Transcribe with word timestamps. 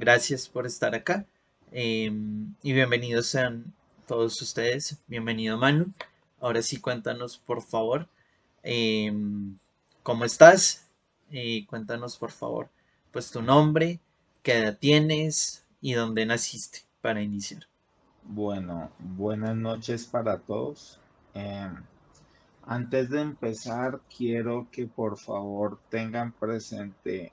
gracias 0.00 0.48
por 0.48 0.66
estar 0.66 0.94
acá 0.94 1.26
em, 1.72 2.54
y 2.62 2.72
bienvenidos 2.72 3.26
sean 3.26 3.74
todos 4.06 4.40
ustedes. 4.40 4.98
Bienvenido 5.06 5.58
Manu. 5.58 5.92
Ahora 6.40 6.62
sí, 6.62 6.80
cuéntanos 6.80 7.36
por 7.36 7.60
favor 7.60 8.08
em, 8.62 9.58
cómo 10.02 10.24
estás 10.24 10.88
y 11.30 11.66
cuéntanos 11.66 12.16
por 12.16 12.30
favor 12.30 12.70
pues 13.12 13.30
tu 13.30 13.42
nombre, 13.42 14.00
qué 14.42 14.54
edad 14.60 14.78
tienes 14.78 15.66
y 15.82 15.92
dónde 15.92 16.24
naciste 16.24 16.80
para 17.02 17.20
iniciar. 17.20 17.66
Bueno, 18.22 18.90
buenas 18.98 19.54
noches 19.54 20.06
para 20.06 20.38
todos. 20.38 20.98
Em, 21.34 21.74
antes 22.62 23.10
de 23.10 23.20
empezar, 23.20 24.00
quiero 24.16 24.66
que 24.72 24.86
por 24.86 25.18
favor 25.18 25.78
tengan 25.90 26.32
presente 26.32 27.32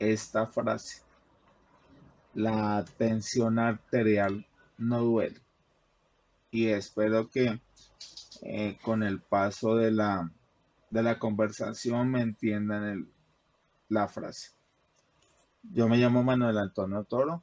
esta 0.00 0.48
frase. 0.48 1.05
La 2.36 2.84
tensión 2.98 3.58
arterial 3.58 4.46
no 4.76 5.00
duele. 5.00 5.40
Y 6.50 6.66
espero 6.66 7.30
que 7.30 7.62
eh, 8.42 8.76
con 8.82 9.02
el 9.02 9.20
paso 9.20 9.74
de 9.76 9.90
la, 9.90 10.30
de 10.90 11.02
la 11.02 11.18
conversación 11.18 12.10
me 12.10 12.20
entiendan 12.20 13.08
la 13.88 14.06
frase. 14.06 14.50
Yo 15.62 15.88
me 15.88 15.96
llamo 15.96 16.22
Manuel 16.22 16.58
Antonio 16.58 17.04
Toro, 17.04 17.42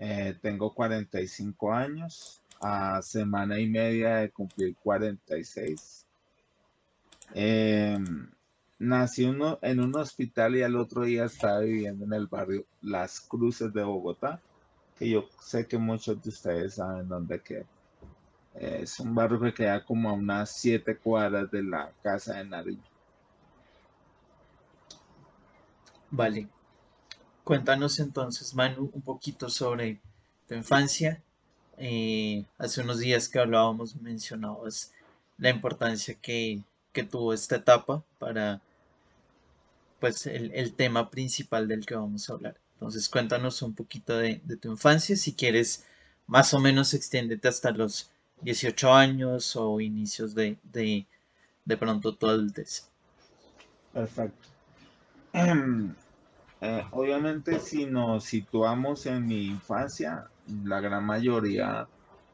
eh, 0.00 0.36
tengo 0.42 0.74
45 0.74 1.72
años, 1.72 2.42
a 2.60 3.02
semana 3.02 3.60
y 3.60 3.68
media 3.68 4.16
de 4.16 4.30
cumplir 4.32 4.74
46. 4.82 6.06
Eh, 7.34 7.98
uno, 8.80 9.58
en 9.62 9.80
un 9.80 9.96
hospital 9.96 10.56
y 10.56 10.62
al 10.62 10.76
otro 10.76 11.04
día 11.04 11.24
estaba 11.24 11.60
viviendo 11.60 12.04
en 12.04 12.12
el 12.12 12.26
barrio 12.26 12.64
Las 12.82 13.20
Cruces 13.20 13.72
de 13.72 13.82
Bogotá, 13.82 14.40
que 14.98 15.08
yo 15.08 15.28
sé 15.40 15.66
que 15.66 15.78
muchos 15.78 16.22
de 16.22 16.28
ustedes 16.28 16.74
saben 16.74 17.08
dónde 17.08 17.40
queda. 17.40 17.66
es 18.54 19.00
un 19.00 19.14
barrio 19.14 19.40
que 19.40 19.54
queda 19.54 19.84
como 19.84 20.10
a 20.10 20.12
unas 20.12 20.50
siete 20.50 20.96
cuadras 20.96 21.50
de 21.50 21.62
la 21.62 21.92
casa 22.02 22.34
de 22.34 22.44
Nariño. 22.44 22.82
Vale. 26.10 26.48
Cuéntanos 27.42 27.98
entonces, 27.98 28.54
Manu, 28.54 28.90
un 28.92 29.02
poquito 29.02 29.48
sobre 29.48 30.00
tu 30.48 30.54
infancia. 30.54 31.20
Eh, 31.76 32.44
hace 32.56 32.82
unos 32.82 33.00
días 33.00 33.28
que 33.28 33.40
hablábamos 33.40 33.96
mencionabas 33.96 34.92
la 35.38 35.50
importancia 35.50 36.14
que, 36.14 36.62
tuvo 37.02 37.32
esta 37.32 37.56
etapa 37.56 38.04
para 38.18 38.62
pues 39.98 40.26
el, 40.26 40.74
tema 40.74 41.10
principal 41.10 41.66
del 41.66 41.86
que 41.86 41.94
vamos 41.94 42.28
a 42.28 42.34
hablar. 42.34 42.56
Entonces 42.74 43.08
cuéntanos 43.08 43.62
un 43.62 43.74
poquito 43.74 44.18
de, 44.18 44.36
tu 44.60 44.70
infancia, 44.70 45.16
si 45.16 45.32
quieres 45.34 45.86
más 46.26 46.52
o 46.54 46.60
menos 46.60 46.94
extiéndete 46.94 47.48
hasta 47.48 47.70
los 47.70 48.10
18 48.42 48.92
años 48.92 49.56
o 49.56 49.80
inicios 49.80 50.34
de, 50.34 50.58
de, 50.62 51.76
pronto 51.76 52.14
tu 52.14 52.26
adultez. 52.26 52.88
Perfecto. 53.92 54.48
Eh, 56.60 56.82
obviamente 56.92 57.58
si 57.58 57.84
nos 57.84 58.24
situamos 58.24 59.04
en 59.04 59.26
mi 59.26 59.48
infancia, 59.48 60.30
la 60.64 60.80
gran 60.80 61.04
mayoría 61.04 61.86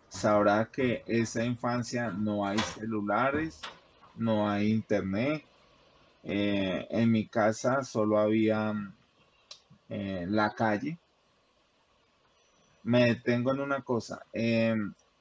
sabrá 0.08 0.70
que 0.70 1.02
esa 1.06 1.45
infancia 1.45 2.11
no 2.11 2.47
hay 2.47 2.58
celulares, 2.58 3.61
no 4.16 4.48
hay 4.48 4.70
internet. 4.70 5.44
Eh, 6.22 6.86
en 6.91 7.11
mi 7.11 7.27
casa 7.27 7.83
solo 7.83 8.19
había 8.19 8.75
eh, 9.89 10.27
la 10.28 10.50
calle. 10.55 10.98
Me 12.83 13.06
detengo 13.06 13.52
en 13.52 13.61
una 13.61 13.83
cosa. 13.83 14.25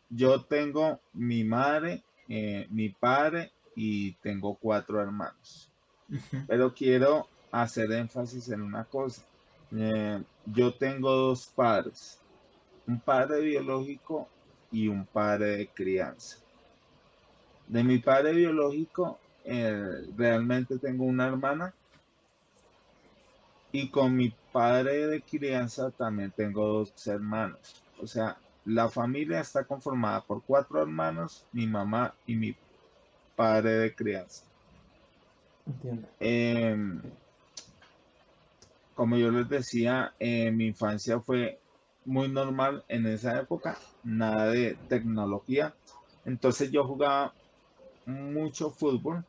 yo 0.09 0.43
tengo 0.45 1.01
mi 1.13 1.43
madre, 1.43 2.03
mi 2.27 2.89
padre 2.89 3.51
y 3.75 4.13
tengo 4.15 4.55
cuatro 4.55 5.01
hermanos. 5.01 5.69
Pero 6.47 6.73
quiero 6.73 7.27
hacer 7.51 7.91
énfasis 7.91 8.49
en 8.49 8.61
una 8.61 8.85
cosa. 8.85 9.23
Eh, 9.71 10.23
yo 10.45 10.73
tengo 10.73 11.11
dos 11.11 11.47
padres, 11.47 12.19
un 12.87 12.99
padre 12.99 13.41
biológico 13.41 14.27
y 14.71 14.87
un 14.87 15.05
padre 15.05 15.57
de 15.57 15.67
crianza. 15.67 16.37
De 17.69 17.83
mi 17.83 17.99
padre 17.99 18.33
biológico, 18.33 19.19
eh, 19.45 20.07
realmente 20.17 20.79
tengo 20.79 21.05
una 21.05 21.27
hermana 21.27 21.73
y 23.71 23.89
con 23.89 24.15
mi 24.15 24.33
padre 24.51 25.05
de 25.07 25.21
crianza 25.21 25.91
también 25.91 26.31
tengo 26.35 26.67
dos 26.67 27.07
hermanos. 27.07 27.83
O 28.01 28.07
sea, 28.07 28.37
la 28.65 28.89
familia 28.89 29.39
está 29.39 29.63
conformada 29.63 30.21
por 30.21 30.41
cuatro 30.43 30.81
hermanos, 30.81 31.45
mi 31.51 31.67
mamá 31.67 32.13
y 32.25 32.35
mi 32.35 32.55
padre 33.35 33.71
de 33.73 33.95
crianza. 33.95 34.45
Entiendo. 35.67 36.07
Em, 36.19 37.01
como 38.95 39.15
yo 39.15 39.31
les 39.31 39.47
decía, 39.47 40.13
eh, 40.19 40.51
mi 40.51 40.65
infancia 40.65 41.19
fue 41.19 41.59
muy 42.05 42.29
normal 42.29 42.83
en 42.87 43.05
esa 43.05 43.39
época, 43.39 43.77
nada 44.03 44.49
de 44.49 44.75
tecnología. 44.87 45.75
Entonces 46.25 46.71
yo 46.71 46.83
jugaba 46.83 47.33
mucho 48.09 48.71
fútbol, 48.71 49.25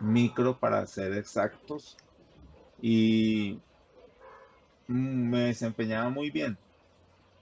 micro 0.00 0.58
para 0.58 0.86
ser 0.86 1.14
exactos, 1.14 1.96
y 2.80 3.60
me 4.86 5.40
desempeñaba 5.46 6.10
muy 6.10 6.30
bien. 6.30 6.58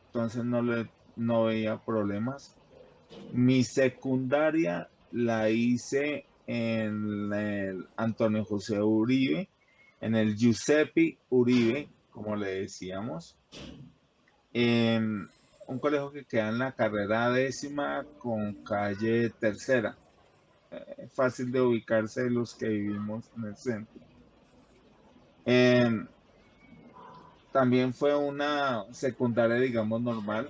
Entonces 0.06 0.44
no, 0.44 0.62
le, 0.62 0.90
no 1.16 1.44
veía 1.44 1.78
problemas. 1.78 2.56
Mi 3.30 3.64
secundaria 3.64 4.90
la 5.10 5.50
hice 5.50 6.26
en 6.46 7.32
el 7.32 7.88
Antonio 7.96 8.44
José 8.44 8.80
Uribe 8.80 9.48
en 10.02 10.16
el 10.16 10.36
Giuseppe 10.36 11.16
Uribe, 11.30 11.88
como 12.10 12.34
le 12.34 12.62
decíamos, 12.62 13.38
en 14.52 15.28
un 15.68 15.78
colegio 15.78 16.10
que 16.10 16.24
queda 16.24 16.48
en 16.48 16.58
la 16.58 16.72
carrera 16.74 17.30
décima 17.30 18.04
con 18.18 18.54
calle 18.64 19.30
tercera. 19.30 20.01
Eh, 20.72 21.08
fácil 21.12 21.52
de 21.52 21.60
ubicarse 21.60 22.30
los 22.30 22.54
que 22.54 22.68
vivimos 22.68 23.30
en 23.36 23.44
el 23.44 23.56
centro. 23.56 24.00
también 27.52 27.92
fue 27.92 28.16
una 28.16 28.84
secundaria, 28.92 29.56
digamos, 29.56 30.00
normal, 30.00 30.48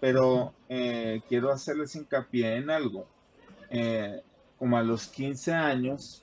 pero 0.00 0.52
eh, 0.68 1.22
quiero 1.28 1.50
hacerles 1.50 1.94
hincapié 1.94 2.56
en 2.56 2.68
algo. 2.68 3.06
Eh, 3.70 4.22
como 4.58 4.76
a 4.76 4.82
los 4.82 5.06
15 5.06 5.52
años, 5.52 6.22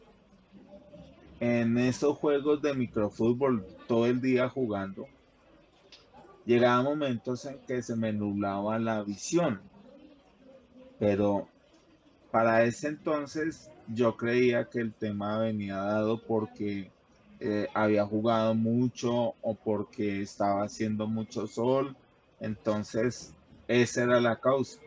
en 1.39 1.77
esos 1.77 2.17
juegos 2.17 2.61
de 2.61 2.75
microfútbol 2.75 3.65
todo 3.87 4.05
el 4.05 4.21
día 4.21 4.49
jugando, 4.49 5.07
llegaba 6.45 6.83
momentos 6.83 7.45
en 7.45 7.59
que 7.65 7.81
se 7.81 7.95
me 7.95 8.13
nublaba 8.13 8.77
la 8.77 9.01
visión. 9.03 9.61
Pero 10.99 11.50
para 12.31 12.63
ese 12.63 12.87
entonces 12.87 13.69
yo 13.87 14.15
creía 14.15 14.65
que 14.65 14.79
el 14.79 14.93
tema 14.93 15.39
venía 15.39 15.77
dado 15.77 16.21
porque 16.21 16.89
eh, 17.39 17.67
había 17.73 18.05
jugado 18.05 18.55
mucho 18.55 19.35
o 19.41 19.55
porque 19.55 20.21
estaba 20.21 20.63
haciendo 20.63 21.07
mucho 21.07 21.47
sol. 21.47 21.95
Entonces, 22.39 23.33
esa 23.67 24.03
era 24.03 24.21
la 24.21 24.39
causa. 24.39 24.79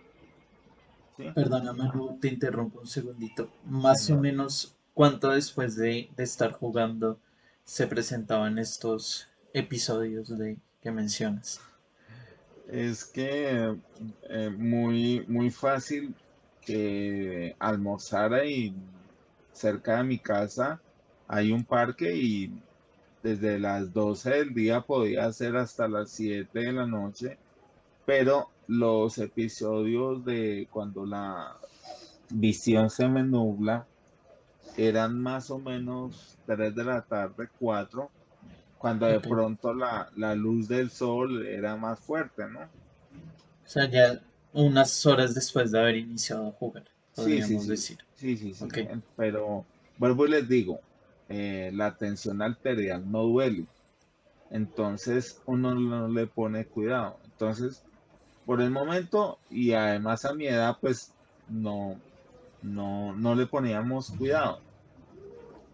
Perdóname, 1.34 1.90
te 2.20 2.28
interrumpo 2.28 2.80
un 2.80 2.86
segundito. 2.86 3.48
Más 3.64 4.10
o 4.10 4.18
menos 4.18 4.74
¿Cuánto 4.94 5.30
después 5.30 5.74
de, 5.74 6.08
estar 6.16 6.52
jugando 6.52 7.18
se 7.64 7.88
presentaban 7.88 8.60
estos 8.60 9.28
episodios 9.52 10.38
de 10.38 10.56
que 10.80 10.92
mencionas? 10.92 11.60
Es 12.68 13.04
que 13.04 13.76
eh, 14.30 14.50
muy, 14.56 15.24
muy 15.26 15.50
fácil 15.50 16.14
que 16.64 17.56
almorzara 17.58 18.44
y 18.44 18.74
cerca 19.52 19.98
de 19.98 20.04
mi 20.04 20.18
casa 20.18 20.80
hay 21.28 21.52
un 21.52 21.64
parque 21.64 22.14
y 22.14 22.52
desde 23.22 23.58
las 23.58 23.92
12 23.92 24.30
del 24.30 24.54
día 24.54 24.82
podía 24.82 25.32
ser 25.32 25.56
hasta 25.56 25.88
las 25.88 26.10
7 26.10 26.58
de 26.58 26.72
la 26.72 26.86
noche, 26.86 27.38
pero 28.04 28.50
los 28.66 29.16
episodios 29.18 30.24
de 30.24 30.68
cuando 30.70 31.06
la 31.06 31.56
visión 32.30 32.90
se 32.90 33.08
me 33.08 33.22
nubla 33.22 33.86
eran 34.76 35.20
más 35.20 35.50
o 35.50 35.58
menos 35.58 36.36
3 36.46 36.74
de 36.74 36.84
la 36.84 37.02
tarde, 37.02 37.48
4, 37.58 38.10
cuando 38.78 39.06
de 39.06 39.20
pronto 39.20 39.72
la, 39.72 40.34
luz 40.34 40.68
del 40.68 40.90
sol 40.90 41.46
era 41.46 41.76
más 41.76 42.00
fuerte, 42.00 42.46
¿no? 42.46 42.60
O 42.60 43.66
sea, 43.66 43.88
ya 43.88 44.20
unas 44.54 45.04
horas 45.06 45.34
después 45.34 45.72
de 45.72 45.80
haber 45.80 45.96
iniciado 45.96 46.48
a 46.48 46.52
jugar, 46.52 46.84
podríamos 47.14 47.64
sí, 47.64 47.68
decir. 47.70 47.98
Sí, 48.14 48.36
sí, 48.36 48.54
sí. 48.54 48.68
Pero 49.16 49.66
vuelvo 49.96 50.26
y 50.26 50.30
les 50.30 50.48
digo, 50.48 50.80
eh, 51.28 51.70
la 51.74 51.96
tensión 51.96 52.40
arterial 52.42 53.10
no 53.10 53.24
duele. 53.24 53.66
entonces 54.50 55.42
uno 55.46 55.74
no 55.74 56.08
le 56.08 56.26
pone 56.28 56.66
cuidado. 56.66 57.20
Entonces, 57.24 57.84
por 58.44 58.60
el 58.62 58.70
momento 58.70 59.40
y 59.48 59.72
además 59.72 60.24
a 60.24 60.34
mi 60.34 60.46
edad, 60.46 60.76
pues 60.80 61.16
no, 61.46 62.00
no, 62.60 63.14
no 63.16 63.34
le 63.34 63.46
poníamos 63.46 64.10
cuidado. 64.12 64.64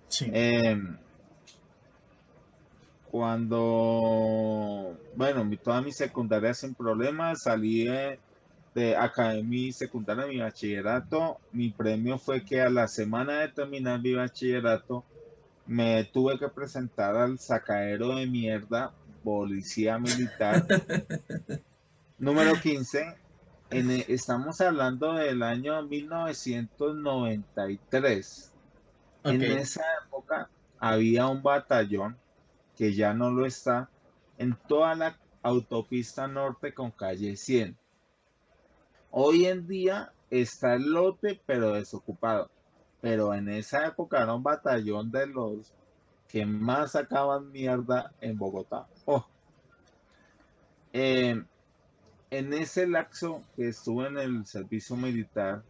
Sí. 0.08 0.26
Em, 0.32 0.98
cuando, 3.04 5.00
bueno, 5.12 5.44
mi, 5.44 5.58
toda 5.58 5.82
mi 5.82 5.92
secundaria 5.92 6.54
sin 6.54 6.74
problemas, 6.74 7.42
salí 7.42 7.84
de, 7.84 8.20
de 8.74 8.96
acabé 8.96 9.42
mi 9.42 9.72
secundaria, 9.72 10.26
mi 10.26 10.38
bachillerato. 10.38 11.40
Mi 11.52 11.70
premio 11.70 12.18
fue 12.18 12.44
que 12.44 12.60
a 12.60 12.68
la 12.70 12.86
semana 12.88 13.40
de 13.40 13.48
terminar 13.48 14.00
mi 14.00 14.14
bachillerato 14.14 15.04
me 15.66 16.04
tuve 16.04 16.38
que 16.38 16.48
presentar 16.48 17.16
al 17.16 17.38
sacadero 17.38 18.16
de 18.16 18.26
mierda, 18.26 18.92
policía 19.22 19.98
militar, 19.98 20.66
número 22.18 22.54
15. 22.54 23.16
En, 23.70 23.90
estamos 24.08 24.60
hablando 24.60 25.14
del 25.14 25.44
año 25.44 25.80
1993. 25.82 28.52
En 29.22 29.42
esa 29.42 29.84
época 30.04 30.48
había 30.78 31.26
un 31.28 31.42
batallón 31.42 32.16
que 32.76 32.94
ya 32.94 33.14
no 33.14 33.30
lo 33.30 33.46
está 33.46 33.88
en 34.38 34.56
toda 34.66 34.96
la 34.96 35.16
autopista 35.42 36.26
norte 36.26 36.74
con 36.74 36.90
calle 36.90 37.36
100. 37.36 37.76
Hoy 39.10 39.46
en 39.46 39.66
día 39.66 40.12
está 40.30 40.74
el 40.74 40.92
lote, 40.92 41.40
pero 41.46 41.72
desocupado. 41.72 42.50
Pero 43.00 43.34
en 43.34 43.48
esa 43.48 43.86
época 43.86 44.22
era 44.22 44.34
un 44.34 44.42
batallón 44.42 45.10
de 45.10 45.26
los 45.26 45.72
que 46.28 46.46
más 46.46 46.92
sacaban 46.92 47.50
mierda 47.50 48.12
en 48.20 48.38
Bogotá. 48.38 48.86
Oh. 49.06 49.26
Eh, 50.92 51.42
en 52.30 52.52
ese 52.52 52.86
lapso 52.86 53.42
que 53.56 53.68
estuve 53.68 54.06
en 54.06 54.18
el 54.18 54.46
servicio 54.46 54.96
militar, 54.96 55.64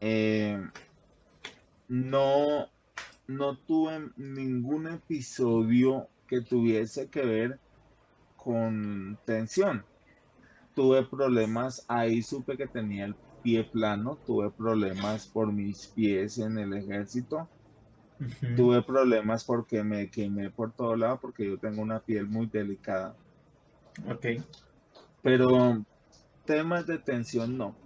eh, 0.00 0.62
no, 1.88 2.68
no 3.26 3.56
tuve 3.56 4.10
ningún 4.16 4.88
episodio 4.88 6.08
que 6.26 6.42
tuviese 6.42 7.08
que 7.08 7.24
ver 7.24 7.58
con 8.36 9.18
tensión. 9.24 9.84
Tuve 10.74 11.04
problemas, 11.04 11.84
ahí 11.88 12.22
supe 12.22 12.56
que 12.56 12.66
tenía 12.66 13.04
el 13.06 13.16
pie 13.42 13.64
plano, 13.64 14.18
tuve 14.26 14.50
problemas 14.50 15.26
por 15.28 15.52
mis 15.52 15.86
pies 15.88 16.38
en 16.38 16.58
el 16.58 16.72
ejército, 16.74 17.48
tuve 18.56 18.82
problemas 18.82 19.44
porque 19.44 19.82
me 19.84 20.10
quemé 20.10 20.50
por 20.50 20.72
todo 20.72 20.96
lado 20.96 21.18
porque 21.20 21.46
yo 21.46 21.58
tengo 21.58 21.82
una 21.82 22.00
piel 22.00 22.26
muy 22.26 22.46
delicada. 22.46 23.14
Ok. 24.08 24.26
Pero 25.22 25.84
temas 26.44 26.86
de 26.86 26.98
tensión 26.98 27.56
no. 27.56 27.76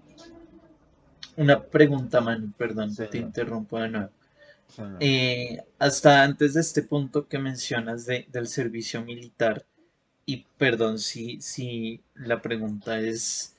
Una 1.37 1.63
pregunta, 1.63 2.21
Manu, 2.21 2.53
perdón, 2.57 2.95
te 2.95 3.19
interrumpo 3.19 3.79
de 3.79 3.89
nuevo. 3.91 4.11
Eh, 5.01 5.63
hasta 5.79 6.23
antes 6.23 6.55
de 6.55 6.61
este 6.61 6.83
punto 6.83 7.27
que 7.29 7.39
mencionas 7.39 8.07
de- 8.07 8.27
del 8.31 8.49
servicio 8.49 9.03
militar, 9.03 9.65
y 10.29 10.45
perdón 10.59 10.99
si, 10.99 11.41
si 11.41 12.03
la 12.15 12.43
pregunta 12.43 13.01
es 13.01 13.57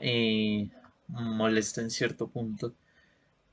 eh, 0.00 0.68
molesta 1.08 1.80
en 1.80 1.90
cierto 1.90 2.28
punto, 2.28 2.74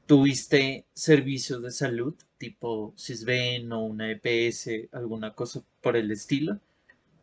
¿tuviste 0.05 0.83
servicios 0.93 1.63
de 1.63 1.71
salud 1.71 2.13
tipo 2.37 2.93
CISBEN 2.97 3.71
o 3.71 3.85
una 3.85 4.11
EPS, 4.11 4.89
alguna 4.91 5.33
cosa 5.33 5.61
por 5.79 5.95
el 5.95 6.11
estilo? 6.11 6.59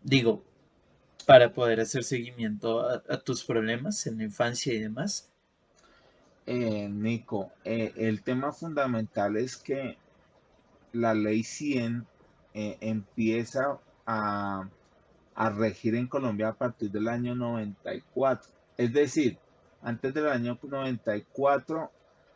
Digo, 0.03 0.43
para 1.27 1.53
poder 1.53 1.79
hacer 1.79 2.05
seguimiento 2.05 2.89
a, 2.89 3.19
tus 3.19 3.45
problemas 3.45 4.07
en 4.07 4.17
la 4.17 4.25
infancia 4.25 4.73
y 4.73 4.79
demás. 4.79 5.29
Eh, 6.47 6.89
Nico, 6.89 7.53
eh, 7.67 7.93
el 7.97 8.23
tema 8.23 8.51
fundamental 8.51 9.37
es 9.37 9.59
que 9.59 9.99
la 10.95 11.13
ley 11.13 11.45
100 11.45 12.07
eh, 12.55 12.79
empieza 12.81 13.79
a, 14.07 14.71
a 15.35 15.51
regir 15.51 15.95
en 15.95 16.07
Colombia 16.07 16.49
a 16.49 16.55
partir 16.55 16.91
del 16.91 17.09
año 17.09 17.35
94. 17.35 18.53
Es 18.77 18.93
decir, 18.93 19.39
antes 19.83 20.15
del 20.15 20.29
año 20.29 20.59
94, 20.63 21.91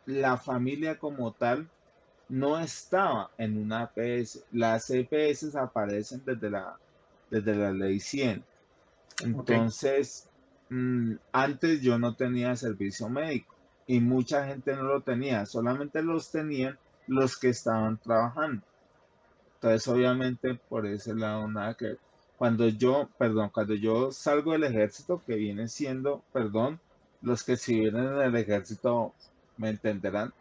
la 0.05 0.37
familia 0.37 0.97
como 0.97 1.31
tal 1.31 1.69
no 2.29 2.59
estaba 2.59 3.31
en 3.37 3.57
una 3.57 3.81
APS. 3.81 4.45
Las 4.51 4.89
EPS 4.89 5.55
aparecen 5.55 6.21
desde 6.25 6.49
la, 6.49 6.77
desde 7.29 7.55
la 7.55 7.71
ley 7.71 7.99
100. 7.99 8.43
Entonces, 9.23 10.29
mm, 10.69 11.13
antes 11.31 11.81
yo 11.81 11.97
no 11.97 12.15
tenía 12.15 12.55
servicio 12.55 13.09
médico 13.09 13.55
y 13.87 13.99
mucha 13.99 14.45
gente 14.45 14.75
no 14.75 14.83
lo 14.83 15.01
tenía, 15.01 15.45
solamente 15.45 16.03
los 16.03 16.31
tenían 16.31 16.77
los 17.07 17.37
que 17.37 17.49
estaban 17.49 17.97
trabajando. 17.97 18.61
Entonces, 19.55 19.87
obviamente, 19.87 20.53
por 20.69 20.85
ese 20.85 21.15
lado, 21.15 21.47
nada 21.47 21.73
que 21.73 21.85
ver. 21.85 21.99
Cuando 22.39 22.69
yo, 22.69 23.09
perdón, 23.17 23.49
cuando 23.53 23.75
yo 23.75 24.13
salgo 24.13 24.53
del 24.53 24.63
ejército, 24.63 25.21
que 25.27 25.35
viene 25.35 25.67
siendo, 25.67 26.23
perdón, 26.31 26.79
los 27.21 27.43
que 27.43 27.57
sirven 27.57 28.07
en 28.07 28.21
el 28.21 28.35
ejército 28.37 29.13
me 29.57 29.71
entenderán. 29.71 30.33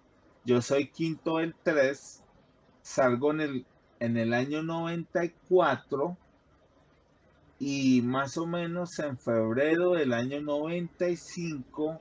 Yo 0.44 0.62
soy 0.62 0.86
quinto 0.86 1.38
del 1.38 1.56
3, 1.60 2.22
salgo 2.82 3.32
en 3.32 3.40
el, 3.40 3.66
en 3.98 4.16
el 4.16 4.32
año 4.32 4.62
94 4.62 6.16
y 7.58 8.00
más 8.02 8.38
o 8.38 8.46
menos 8.46 8.96
en 9.00 9.18
febrero 9.18 9.94
del 9.94 10.12
año 10.12 10.40
95 10.40 12.00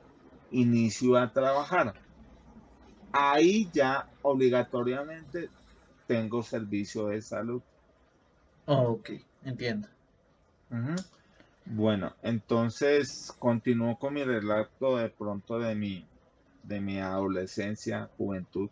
inicio 0.52 1.18
a 1.18 1.34
trabajar. 1.34 1.96
Ahí 3.12 3.68
ya 3.74 4.08
obligatoriamente 4.22 5.50
tengo 6.06 6.44
servicio 6.44 7.08
de 7.08 7.20
salud. 7.24 7.64
Oh, 8.68 8.92
ok, 8.92 9.10
entiendo. 9.44 9.88
Bueno, 11.66 12.14
entonces 12.22 13.34
continúo 13.40 13.98
con 13.98 14.14
mi 14.14 14.24
relato 14.24 14.98
de 14.98 15.10
pronto 15.10 15.60
de 15.60 15.76
mi, 15.76 16.06
de 16.64 16.80
mi 16.80 17.00
adolescencia, 17.00 18.10
juventud. 18.18 18.70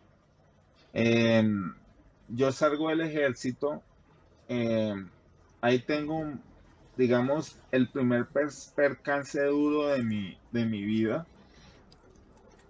Em, 0.92 1.74
yo 2.28 2.52
salgo 2.52 2.88
del 2.88 3.02
ejército, 3.02 3.82
em, 4.48 5.08
ahí 5.60 5.78
tengo, 5.80 6.24
digamos, 6.96 7.58
el 7.70 7.88
primer 7.90 8.26
percance 8.74 9.42
duro 9.44 9.88
de 9.88 10.02
mi, 10.02 10.38
de 10.52 10.64
mi 10.64 10.82
vida, 10.82 11.26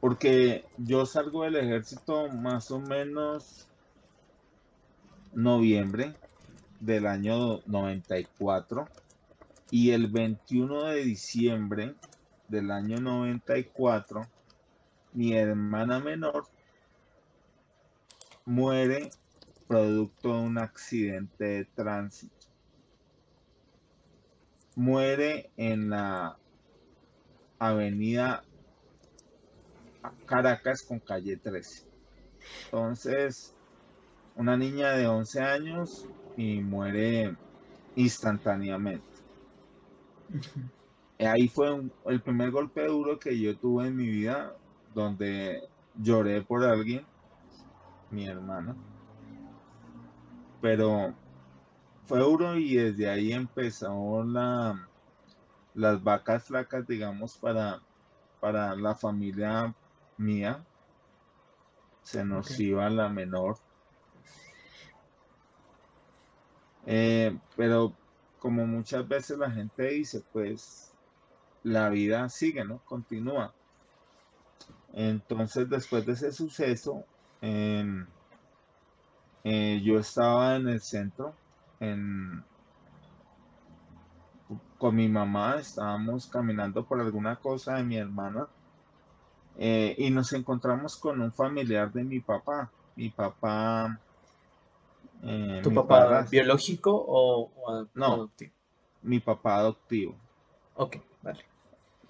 porque 0.01 0.65
yo 0.79 1.07
salgo 1.07 1.45
del 1.45 1.57
ejército 1.57 2.29
más 2.29 2.71
o 2.71 2.81
menos 2.81 3.69
noviembre 5.35 6.15
del 6.81 7.07
año 7.07 7.61
94 7.67 8.89
y 9.71 9.91
el 9.91 10.09
21 10.09 10.85
de 10.85 11.05
diciembre 11.05 11.95
del 12.49 12.71
año 12.71 13.01
94 13.01 14.23
mi 15.13 15.35
hermana 15.35 15.99
menor 15.99 16.47
muere 18.45 19.11
producto 19.67 20.29
de 20.35 20.41
un 20.41 20.59
accidente 20.59 21.45
de 21.45 21.65
tránsito. 21.65 22.35
Muere 24.75 25.51
en 25.57 25.91
la 25.91 26.37
avenida 27.59 28.45
Caracas 30.27 30.83
con 30.83 31.01
calle 31.01 31.37
13. 31.37 31.87
Entonces, 32.67 33.55
una 34.37 34.57
niña 34.57 34.91
de 34.93 35.07
11 35.07 35.41
años 35.41 36.07
y 36.37 36.63
muere 36.63 37.37
instantáneamente. 37.95 39.09
Ahí 41.19 41.49
fue 41.49 41.73
un- 41.75 41.93
el 42.05 42.23
primer 42.23 42.51
golpe 42.51 42.87
duro 42.87 43.19
que 43.19 43.39
yo 43.39 43.59
tuve 43.59 43.89
en 43.89 43.97
mi 43.97 44.09
vida, 44.09 44.57
donde 44.87 45.61
lloré 45.93 46.43
por 46.43 46.65
alguien, 46.65 47.07
mi 48.11 48.27
hermana. 48.27 48.77
Pero 50.61 51.19
fue 52.07 52.21
duro 52.21 52.57
y 52.59 52.77
desde 52.77 53.09
ahí 53.11 53.33
empezó 53.33 54.25
la, 54.25 54.91
las 55.75 56.03
vacas 56.03 56.47
flacas, 56.47 56.87
digamos, 56.87 57.39
para, 57.39 57.81
para 58.41 58.77
la 58.77 58.97
familia 58.97 59.77
mía. 60.17 60.67
Se 62.01 62.25
nos 62.25 62.59
iba 62.59 62.89
la 62.89 63.11
menor. 63.11 63.57
Eh, 66.87 67.37
pero 67.57 67.93
como 68.39 68.67
muchas 68.67 69.07
veces 69.07 69.39
la 69.39 69.51
gente 69.51 69.89
dice, 69.89 70.23
pues 70.33 70.93
la 71.65 71.89
vida 71.89 72.29
sigue, 72.29 72.65
¿no? 72.65 72.79
Continúa. 72.85 73.53
Entonces, 74.95 75.69
después 75.69 76.07
de 76.07 76.13
ese 76.13 76.33
suceso, 76.33 77.05
em, 77.41 78.07
eh, 79.45 79.81
yo 79.85 79.99
estaba 79.99 80.57
en 80.57 80.69
el 80.69 80.81
centro, 80.81 81.35
en, 81.81 82.45
con 84.79 84.95
mi 84.95 85.09
mamá, 85.09 85.57
estábamos 85.57 86.27
caminando 86.29 86.85
por 86.85 87.01
alguna 87.01 87.37
cosa 87.37 87.77
de 87.77 87.85
mi 87.85 87.97
hermana 87.97 88.47
eh, 89.59 89.95
y 89.99 90.11
nos 90.11 90.33
encontramos 90.33 90.97
con 90.97 91.21
un 91.21 91.33
familiar 91.33 91.93
de 91.93 92.05
mi 92.05 92.21
papá. 92.21 92.71
Mi 92.95 93.11
papá... 93.11 94.01
eh, 95.23 95.61
¿Tu 95.63 95.73
papá 95.73 96.23
biológico 96.31 97.05
o, 97.09 97.87
no, 97.95 98.07
adoptivo? 98.07 98.53
Mi 99.03 99.21
papá 99.21 99.59
adoptivo. 99.59 100.17
Ok, 100.75 100.97
vale. 101.23 101.45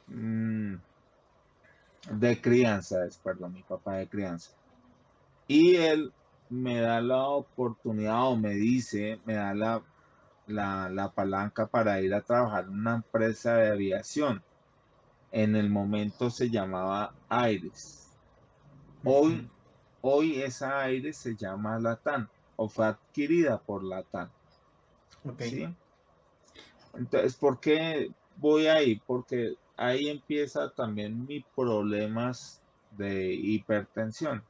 Mm, 0.09 0.77
de 2.11 2.41
crianza, 2.41 3.05
es, 3.07 3.19
perdón, 3.19 3.55
mi 3.55 3.63
papá 3.63 3.97
de 3.97 4.09
crianza. 4.09 4.53
Y 5.47 5.77
él 5.77 6.13
me 6.49 6.81
da 6.81 7.01
la 7.01 7.29
oportunidad 7.29 8.29
o 8.29 8.37
me 8.37 8.55
dice, 8.55 9.21
me 9.25 9.35
da 9.35 9.55
la, 9.55 9.83
la, 10.47 11.13
palanca 11.15 11.67
para 11.67 12.01
ir 12.01 12.15
a 12.15 12.23
trabajar 12.23 12.65
en 12.65 12.71
una 12.71 12.97
empresa 12.97 13.57
de 13.57 13.71
aviación. 13.71 14.43
En 15.33 15.57
el 15.57 15.71
momento 15.71 16.31
se 16.31 16.51
llamaba 16.51 17.15
Aires. 17.29 18.11
Hoy, 19.05 19.49
hoy 20.01 20.41
esa 20.41 20.81
Aires 20.81 21.17
se 21.17 21.37
llama 21.37 21.79
Latam 21.79 22.29
o 22.57 22.69
fue 22.69 22.87
adquirida 22.87 23.59
por 23.59 23.85
Latam. 23.85 24.31
¿Sí? 25.39 25.69
Entonces, 26.95 27.37
¿por 27.37 27.61
qué 27.61 28.11
voy 28.37 28.67
ahí? 28.67 29.01
Porque 29.07 29.55
ahí 29.77 30.09
empieza 30.09 30.71
también 30.71 31.27
mis 31.27 31.45
problemas 31.55 32.61
de 32.93 33.33
hipertensión. 33.35 34.43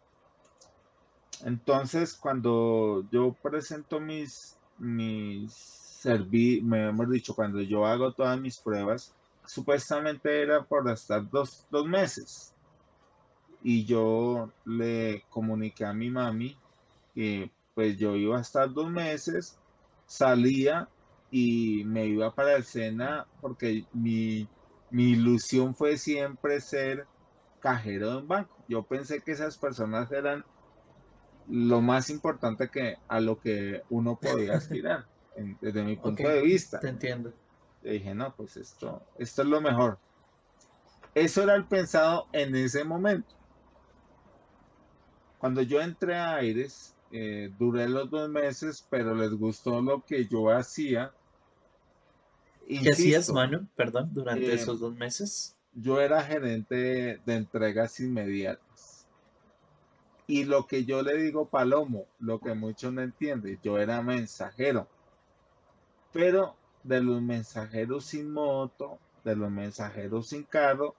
Entonces, 1.45 2.15
cuando 2.15 3.05
yo 3.11 3.35
presento 3.43 4.01
mis, 4.01 4.57
mis 4.79 5.53
serví, 5.53 6.61
me 6.63 6.89
hemos 6.89 7.11
dicho, 7.11 7.35
cuando 7.35 7.61
yo 7.61 7.85
hago 7.85 8.13
todas 8.13 8.41
mis 8.41 8.59
pruebas, 8.59 9.13
supuestamente 9.45 10.43
era 10.43 10.63
por 10.63 10.89
estar 10.91 11.29
dos, 11.29 11.67
dos 11.71 11.87
meses. 11.87 12.55
Y 13.63 13.85
yo 13.85 14.51
le 14.65 15.25
comuniqué 15.31 15.85
a 15.85 15.93
mi 15.93 16.11
mami 16.11 16.57
que 17.15 17.51
pues 17.77 17.99
yo 17.99 18.17
iba 18.17 18.39
a 18.39 18.41
estar 18.41 18.73
dos 18.73 18.91
meses, 18.91 19.59
salía 20.07 20.89
y 21.31 21.85
me 21.85 22.07
iba 22.07 22.35
para 22.35 22.57
el 22.57 22.65
Sena 22.65 23.27
porque 23.43 23.85
mi, 23.93 24.49
mi 24.91 25.11
ilusión 25.11 25.75
fue 25.75 25.99
siempre 25.99 26.59
ser 26.63 27.07
cajero 27.61 28.13
de 28.13 28.17
un 28.17 28.29
banco. 28.29 28.57
Yo 28.67 28.83
pensé 28.83 29.21
que 29.21 29.33
esas 29.33 29.59
personas 29.59 30.11
eran 30.11 30.43
lo 31.51 31.83
más 31.83 32.09
importante 32.09 32.71
que 32.71 32.97
a 33.09 33.21
lo 33.21 33.39
que 33.39 33.83
uno 33.91 34.19
podía 34.19 34.55
aspirar, 34.55 35.05
desde 35.61 35.83
mi 35.83 35.97
punto 35.97 36.27
de 36.27 36.41
vista. 36.41 36.81
Te 36.81 36.89
entiendo. 36.89 37.35
Le 37.83 37.93
dije, 37.93 38.15
no, 38.15 38.35
pues 38.35 38.57
esto, 38.57 39.03
esto 39.19 39.43
es 39.43 39.49
lo 39.49 39.61
mejor. 39.61 39.99
Eso 41.15 41.43
era 41.43 41.55
el 41.55 41.67
pensado 41.67 42.27
en 42.33 42.57
ese 42.57 42.85
momento. 42.85 43.35
Cuando 45.37 45.61
yo 45.61 45.83
entré 45.83 46.17
a 46.17 46.37
Aires, 46.37 46.96
eh, 47.13 47.51
duré 47.59 47.89
los 47.89 48.11
dos 48.11 48.29
meses, 48.29 48.87
pero 48.91 49.15
les 49.15 49.31
gustó 49.33 49.81
lo 49.81 50.05
que 50.05 50.27
yo 50.27 50.51
hacía. 50.51 51.13
¿Qué 52.67 52.91
hacías, 52.91 53.31
mano? 53.33 53.67
Perdón, 53.77 54.11
durante 54.13 54.47
eh, 54.47 54.55
esos 54.55 54.81
dos 54.81 54.95
meses. 54.95 55.57
Yo 55.73 56.01
era 56.01 56.23
gerente 56.23 57.21
de 57.25 57.35
entregas 57.35 58.01
inmediatas. 58.01 59.07
Y 60.27 60.45
lo 60.45 60.67
que 60.67 60.85
yo 60.85 61.03
le 61.03 61.17
digo 61.17 61.49
Palomo, 61.49 62.07
lo 62.19 62.41
que 62.41 62.55
muchos 62.55 62.93
no 62.93 63.03
entienden, 63.03 63.61
yo 63.63 63.79
era 63.79 64.03
mensajero. 64.03 64.89
Pero 66.13 66.57
de 66.83 67.01
los 67.01 67.23
mensajeros 67.23 68.07
sin 68.07 68.33
moto, 68.33 68.99
de 69.23 69.37
los 69.37 69.51
mensajeros 69.51 70.29
sin 70.29 70.43
carro, 70.43 70.97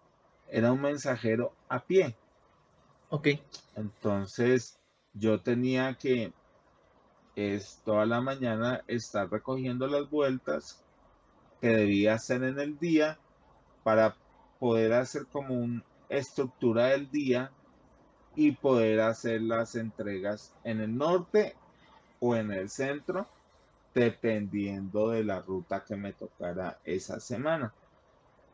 era 0.50 0.72
un 0.72 0.82
mensajero 0.82 1.54
a 1.68 1.84
pie. 1.84 2.16
Ok. 3.10 3.28
Entonces 3.76 4.78
yo 5.20 5.42
tenía 5.42 5.96
que 5.96 6.34
es, 7.36 7.82
toda 7.86 8.06
la 8.06 8.22
mañana 8.22 8.84
estar 8.88 9.30
recogiendo 9.30 9.88
las 9.88 10.10
vueltas 10.10 10.84
que 11.62 11.68
debía 11.68 12.16
hacer 12.16 12.44
en 12.44 12.60
el 12.60 12.80
día 12.80 13.20
para 13.84 14.16
poder 14.60 14.94
hacer 14.94 15.28
como 15.28 15.54
una 15.54 15.84
estructura 16.10 16.88
del 16.88 17.10
día 17.12 17.52
y 18.36 18.52
poder 18.52 19.02
hacer 19.02 19.42
las 19.42 19.76
entregas 19.76 20.54
en 20.64 20.82
el 20.82 20.96
norte 20.96 21.56
o 22.20 22.36
en 22.36 22.52
el 22.52 22.70
centro, 22.70 23.28
dependiendo 23.94 25.10
de 25.10 25.24
la 25.24 25.42
ruta 25.42 25.84
que 25.84 25.96
me 25.96 26.14
tocara 26.14 26.80
esa 26.84 27.20
semana. 27.20 27.74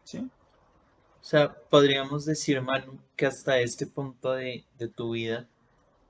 ¿Sí? 0.03 0.20
O 1.24 1.25
sea, 1.25 1.53
podríamos 1.70 2.25
decir, 2.25 2.62
Manu, 2.62 3.00
que 3.15 3.25
hasta 3.25 3.58
este 3.60 3.88
punto 3.88 4.34
de, 4.34 4.65
tu 4.93 5.12
vida, 5.12 5.48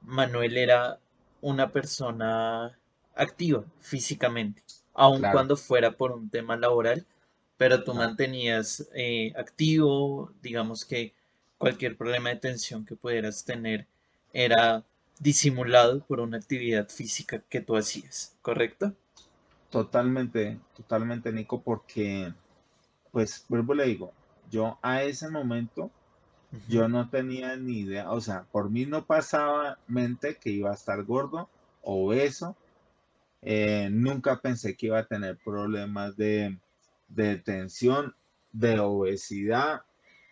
Manuel 0.03 0.57
era 0.57 0.99
una 1.41 1.71
persona 1.71 2.77
activa 3.15 3.63
físicamente, 3.79 4.63
aun 4.93 5.21
cuando 5.31 5.55
fuera 5.55 5.91
por 5.91 6.11
un 6.11 6.29
tema 6.29 6.55
laboral, 6.57 7.05
pero 7.57 7.83
tú 7.83 7.93
mantenías 7.93 8.87
eh, 8.95 9.33
activo, 9.35 10.31
digamos 10.41 10.85
que 10.85 11.13
cualquier 11.57 11.95
problema 11.97 12.29
de 12.29 12.37
tensión 12.37 12.85
que 12.85 12.95
pudieras 12.95 13.45
tener 13.45 13.87
era 14.33 14.83
disimulado 15.19 16.03
por 16.05 16.19
una 16.19 16.37
actividad 16.37 16.89
física 16.89 17.41
que 17.49 17.61
tú 17.61 17.77
hacías, 17.77 18.35
¿correcto? 18.41 18.93
Totalmente, 19.69 20.59
totalmente, 20.75 21.31
Nico, 21.31 21.61
porque, 21.61 22.33
pues, 23.11 23.45
vuelvo 23.47 23.73
le 23.73 23.85
digo, 23.85 24.11
yo 24.51 24.77
a 24.81 25.03
ese 25.03 25.29
momento, 25.29 25.89
yo 26.67 26.87
no 26.87 27.09
tenía 27.09 27.55
ni 27.55 27.79
idea, 27.79 28.11
o 28.11 28.21
sea, 28.21 28.45
por 28.51 28.69
mí 28.69 28.85
no 28.85 29.05
pasaba 29.05 29.79
mente 29.87 30.37
que 30.37 30.51
iba 30.51 30.71
a 30.71 30.75
estar 30.75 31.03
gordo, 31.03 31.49
obeso, 31.81 32.55
eh, 33.41 33.89
nunca 33.91 34.39
pensé 34.39 34.75
que 34.75 34.87
iba 34.87 34.99
a 34.99 35.05
tener 35.05 35.37
problemas 35.43 36.15
de, 36.15 36.57
de 37.07 37.37
tensión, 37.37 38.15
de 38.51 38.79
obesidad, 38.79 39.81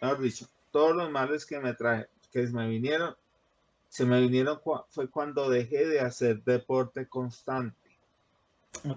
mejor 0.02 0.22
dicho, 0.22 0.48
todos 0.72 0.96
los 0.96 1.12
males 1.12 1.46
que 1.46 1.60
me 1.60 1.74
traje, 1.74 2.08
que 2.32 2.48
me 2.48 2.68
vinieron, 2.68 3.16
se 3.90 4.06
me 4.06 4.22
vinieron 4.22 4.60
fue 4.90 5.10
cuando 5.10 5.50
dejé 5.50 5.86
de 5.86 6.00
hacer 6.00 6.44
deporte 6.44 7.08
constante. 7.08 7.76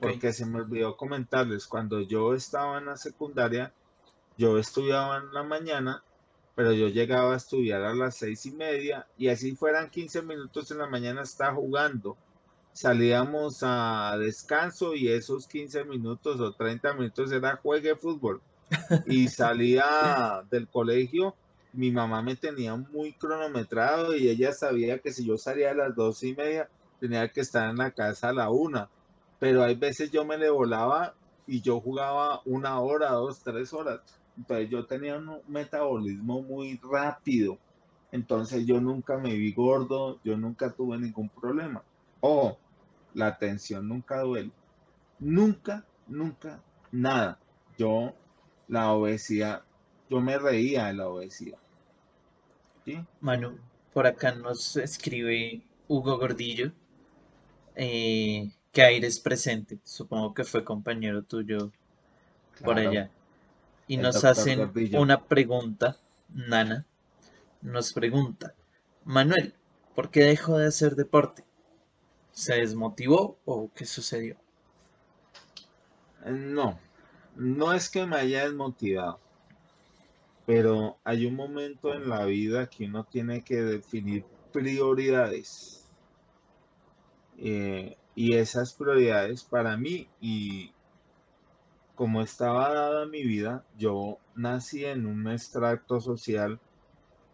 Porque 0.00 0.32
se 0.32 0.46
me 0.46 0.60
olvidó 0.60 0.96
comentarles, 0.96 1.66
cuando 1.66 2.00
yo 2.00 2.32
estaba 2.32 2.78
en 2.78 2.86
la 2.86 2.96
secundaria, 2.96 3.72
yo 4.38 4.56
estudiaba 4.56 5.18
en 5.18 5.34
la 5.34 5.42
mañana, 5.42 6.04
pero 6.54 6.72
yo 6.72 6.88
llegaba 6.88 7.34
a 7.34 7.36
estudiar 7.36 7.82
a 7.82 7.94
las 7.94 8.16
seis 8.16 8.46
y 8.46 8.52
media 8.52 9.06
y 9.18 9.28
así 9.28 9.56
fueran 9.56 9.90
15 9.90 10.22
minutos 10.22 10.70
en 10.70 10.78
la 10.78 10.86
mañana 10.86 11.22
estaba 11.22 11.54
jugando. 11.54 12.16
Salíamos 12.72 13.58
a 13.62 14.16
descanso 14.18 14.94
y 14.94 15.08
esos 15.08 15.46
15 15.46 15.84
minutos 15.84 16.40
o 16.40 16.52
30 16.52 16.94
minutos 16.94 17.32
era 17.32 17.56
juegue 17.56 17.96
fútbol. 17.96 18.40
Y 19.06 19.28
salía 19.28 20.44
del 20.50 20.68
colegio 20.68 21.34
mi 21.74 21.90
mamá 21.90 22.22
me 22.22 22.36
tenía 22.36 22.76
muy 22.76 23.12
cronometrado 23.12 24.16
y 24.16 24.28
ella 24.28 24.52
sabía 24.52 24.98
que 24.98 25.12
si 25.12 25.26
yo 25.26 25.36
salía 25.36 25.72
a 25.72 25.74
las 25.74 25.94
dos 25.94 26.22
y 26.22 26.34
media 26.34 26.68
tenía 27.00 27.28
que 27.28 27.40
estar 27.40 27.68
en 27.68 27.76
la 27.76 27.90
casa 27.90 28.28
a 28.28 28.32
la 28.32 28.50
una. 28.50 28.88
Pero 29.40 29.62
hay 29.64 29.74
veces 29.74 30.10
yo 30.10 30.24
me 30.24 30.38
le 30.38 30.50
volaba 30.50 31.14
y 31.46 31.60
yo 31.60 31.80
jugaba 31.80 32.40
una 32.44 32.78
hora, 32.80 33.10
dos, 33.10 33.42
tres 33.42 33.72
horas. 33.72 34.00
Entonces 34.36 34.70
yo 34.70 34.86
tenía 34.86 35.16
un 35.16 35.40
metabolismo 35.48 36.42
muy 36.42 36.80
rápido. 36.82 37.58
Entonces 38.12 38.66
yo 38.66 38.80
nunca 38.80 39.18
me 39.18 39.34
vi 39.34 39.52
gordo, 39.52 40.20
yo 40.24 40.36
nunca 40.36 40.70
tuve 40.70 40.98
ningún 40.98 41.28
problema. 41.28 41.82
O 42.20 42.56
la 43.14 43.38
tensión 43.38 43.88
nunca 43.88 44.20
duele. 44.20 44.50
Nunca, 45.18 45.84
nunca, 46.06 46.60
nada. 46.92 47.38
Yo, 47.78 48.14
la 48.68 48.92
obesidad, 48.92 49.62
yo 50.10 50.20
me 50.20 50.38
reía 50.38 50.86
de 50.86 50.94
la 50.94 51.08
obesidad. 51.08 51.58
Manu, 53.20 53.58
por 53.92 54.06
acá 54.06 54.34
nos 54.34 54.76
escribe 54.76 55.62
Hugo 55.88 56.18
Gordillo, 56.18 56.72
eh, 57.74 58.50
que 58.72 58.82
Aires 58.82 59.20
presente, 59.20 59.78
supongo 59.84 60.34
que 60.34 60.44
fue 60.44 60.64
compañero 60.64 61.22
tuyo 61.22 61.72
por 62.62 62.78
allá. 62.78 63.10
Y 63.86 63.96
nos 63.98 64.24
hacen 64.24 64.72
una 64.94 65.24
pregunta, 65.24 65.98
Nana, 66.28 66.86
nos 67.62 67.92
pregunta, 67.92 68.54
Manuel, 69.04 69.54
¿por 69.94 70.10
qué 70.10 70.24
dejó 70.24 70.58
de 70.58 70.68
hacer 70.68 70.96
deporte? 70.96 71.44
¿Se 72.32 72.54
desmotivó 72.54 73.38
o 73.44 73.70
qué 73.74 73.84
sucedió? 73.84 74.36
No, 76.24 76.78
no 77.36 77.72
es 77.72 77.90
que 77.90 78.06
me 78.06 78.16
haya 78.16 78.44
desmotivado 78.44 79.20
pero 80.46 80.98
hay 81.04 81.26
un 81.26 81.34
momento 81.34 81.94
en 81.94 82.08
la 82.08 82.24
vida 82.26 82.68
que 82.68 82.84
uno 82.84 83.04
tiene 83.04 83.42
que 83.42 83.62
definir 83.62 84.24
prioridades. 84.52 85.88
Eh, 87.38 87.96
y 88.14 88.34
esas 88.34 88.74
prioridades 88.74 89.42
para 89.42 89.76
mí 89.76 90.08
y 90.20 90.72
como 91.94 92.22
estaba 92.22 92.74
dada 92.74 93.06
mi 93.06 93.22
vida, 93.22 93.64
yo 93.78 94.18
nací 94.34 94.84
en 94.84 95.06
un 95.06 95.28
extracto 95.28 96.00
social, 96.00 96.58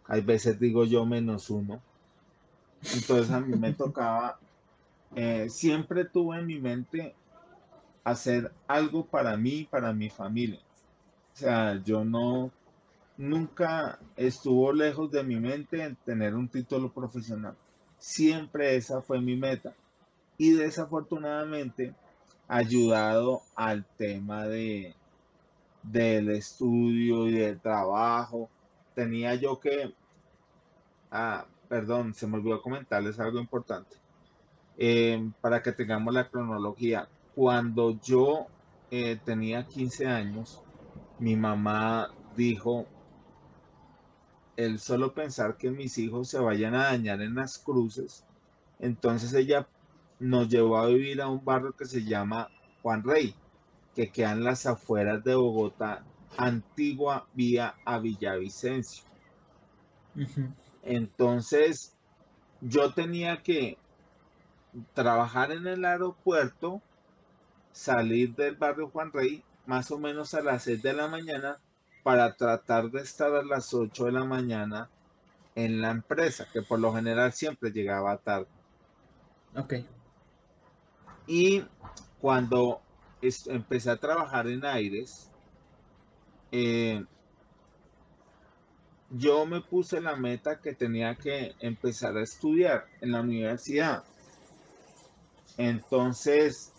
hay 0.05 0.21
veces 0.21 0.59
digo 0.59 0.85
yo 0.85 1.05
menos 1.05 1.49
uno, 1.49 1.81
entonces 2.93 3.31
a 3.31 3.39
mí 3.39 3.57
me 3.57 3.73
tocaba, 3.73 4.39
eh, 5.15 5.49
siempre 5.49 6.05
tuve 6.05 6.39
en 6.39 6.47
mi 6.47 6.59
mente 6.59 7.15
hacer 8.03 8.51
algo 8.67 9.05
para 9.05 9.37
mí, 9.37 9.67
para 9.69 9.93
mi 9.93 10.09
familia. 10.09 10.59
O 11.33 11.37
sea, 11.37 11.81
yo 11.83 12.03
no, 12.03 12.51
nunca 13.17 13.99
estuvo 14.15 14.73
lejos 14.73 15.11
de 15.11 15.23
mi 15.23 15.37
mente 15.37 15.83
en 15.83 15.95
tener 16.05 16.35
un 16.35 16.49
título 16.49 16.91
profesional. 16.91 17.55
Siempre 17.97 18.75
esa 18.75 19.01
fue 19.01 19.21
mi 19.21 19.35
meta. 19.35 19.73
Y 20.37 20.51
desafortunadamente, 20.51 21.93
ayudado 22.51 23.43
al 23.55 23.85
tema 23.97 24.45
de, 24.45 24.93
del 25.83 26.31
estudio 26.31 27.27
y 27.27 27.31
del 27.31 27.61
trabajo, 27.61 28.49
tenía 28.93 29.35
yo 29.35 29.57
que, 29.57 29.95
ah, 31.11 31.45
perdón, 31.69 32.13
se 32.13 32.27
me 32.27 32.35
olvidó 32.35 32.61
comentarles 32.61 33.21
algo 33.21 33.39
importante. 33.39 33.95
Eh, 34.77 35.31
para 35.39 35.63
que 35.63 35.71
tengamos 35.71 36.13
la 36.13 36.27
cronología, 36.27 37.07
cuando 37.35 37.97
yo 38.01 38.47
eh, 38.89 39.17
tenía 39.23 39.65
15 39.65 40.07
años, 40.07 40.61
mi 41.19 41.37
mamá 41.37 42.11
dijo, 42.35 42.85
el 44.57 44.77
solo 44.79 45.13
pensar 45.13 45.55
que 45.55 45.71
mis 45.71 45.97
hijos 45.97 46.27
se 46.27 46.39
vayan 46.39 46.75
a 46.75 46.83
dañar 46.83 47.21
en 47.21 47.35
las 47.35 47.57
cruces, 47.59 48.25
entonces 48.77 49.33
ella 49.33 49.65
nos 50.21 50.49
llevó 50.49 50.77
a 50.77 50.85
vivir 50.85 51.19
a 51.19 51.27
un 51.27 51.43
barrio 51.43 51.75
que 51.75 51.85
se 51.85 52.03
llama 52.03 52.47
Juan 52.83 53.03
Rey, 53.03 53.35
que 53.95 54.11
queda 54.11 54.33
en 54.33 54.43
las 54.43 54.67
afueras 54.67 55.23
de 55.23 55.33
Bogotá, 55.33 56.05
antigua 56.37 57.27
vía 57.33 57.75
a 57.85 57.97
Villavicencio. 57.97 59.03
Entonces, 60.83 61.97
yo 62.61 62.93
tenía 62.93 63.41
que 63.41 63.79
trabajar 64.93 65.51
en 65.51 65.65
el 65.65 65.83
aeropuerto, 65.83 66.83
salir 67.71 68.35
del 68.35 68.55
barrio 68.55 68.89
Juan 68.89 69.11
Rey 69.11 69.43
más 69.65 69.89
o 69.89 69.97
menos 69.97 70.35
a 70.35 70.41
las 70.41 70.63
6 70.63 70.83
de 70.83 70.93
la 70.93 71.07
mañana 71.07 71.59
para 72.03 72.35
tratar 72.35 72.91
de 72.91 73.01
estar 73.01 73.33
a 73.33 73.43
las 73.43 73.73
8 73.73 74.05
de 74.05 74.11
la 74.11 74.23
mañana 74.23 74.91
en 75.55 75.81
la 75.81 75.89
empresa, 75.89 76.47
que 76.53 76.61
por 76.61 76.79
lo 76.79 76.93
general 76.93 77.33
siempre 77.33 77.71
llegaba 77.71 78.17
tarde. 78.17 78.47
Ok. 79.55 79.73
Y 81.27 81.63
cuando 82.19 82.81
empecé 83.21 83.91
a 83.91 83.97
trabajar 83.97 84.47
en 84.47 84.65
Aires, 84.65 85.29
eh, 86.51 87.03
yo 89.11 89.45
me 89.45 89.61
puse 89.61 89.99
la 90.01 90.15
meta 90.15 90.59
que 90.59 90.73
tenía 90.73 91.15
que 91.15 91.55
empezar 91.59 92.17
a 92.17 92.23
estudiar 92.23 92.85
en 93.01 93.11
la 93.11 93.21
universidad. 93.21 94.03
Entonces, 95.57 96.71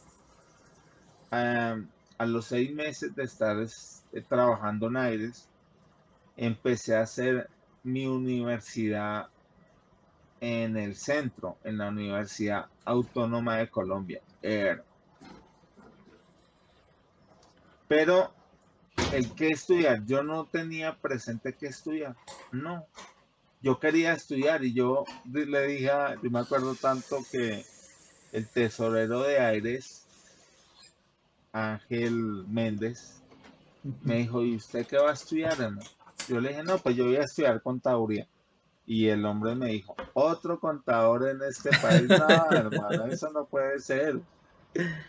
a 1.30 2.26
los 2.26 2.46
seis 2.46 2.72
meses 2.72 3.14
de 3.14 3.24
estar 3.24 3.56
eh, 3.60 4.22
trabajando 4.28 4.88
en 4.88 4.96
Aires, 4.96 5.48
empecé 6.36 6.96
a 6.96 7.02
hacer 7.02 7.48
mi 7.82 8.06
universidad 8.06 9.28
en 10.42 10.76
el 10.76 10.96
centro, 10.96 11.60
en 11.62 11.78
la 11.78 11.88
Universidad 11.88 12.66
Autónoma 12.84 13.58
de 13.58 13.70
Colombia, 13.70 14.20
Pero 17.86 18.34
el 19.10 19.34
que 19.34 19.48
estudiar, 19.48 20.04
yo 20.06 20.22
no 20.22 20.48
tenía 20.48 20.96
presente 21.00 21.56
que 21.56 21.66
estudiar, 21.68 22.16
no. 22.52 22.88
Yo 23.60 23.78
quería 23.80 24.14
estudiar 24.14 24.64
y 24.64 24.74
yo 24.74 25.04
le 25.24 25.66
dije, 25.68 25.90
yo 26.22 26.30
me 26.30 26.40
acuerdo 26.40 26.76
tanto 26.76 27.26
que 27.30 27.68
el 28.32 28.50
tesorero 28.50 29.22
de 29.22 29.38
Aires 29.40 30.10
Ángel 31.52 32.44
Méndez, 32.46 33.24
me 33.82 34.18
dijo, 34.18 34.42
¿y 34.44 34.56
usted 34.56 34.86
qué 34.86 34.98
va 34.98 35.10
a 35.10 35.14
estudiar, 35.14 35.60
hermano? 35.60 35.90
Yo 36.26 36.40
le 36.40 36.50
dije, 36.50 36.64
no, 36.64 36.82
pues 36.82 36.96
yo 36.96 37.06
voy 37.06 37.16
a 37.16 37.22
estudiar 37.24 37.62
contaduría. 37.62 38.28
Y 38.84 39.08
el 39.08 39.24
hombre 39.24 39.54
me 39.54 39.68
dijo, 39.68 39.94
otro 40.14 40.58
contador 40.58 41.28
en 41.28 41.40
este 41.42 41.70
país, 41.80 42.08
no, 42.08 42.50
hermano, 42.50 43.06
eso 43.06 43.30
no 43.30 43.46
puede 43.46 43.78
ser. 43.78 44.20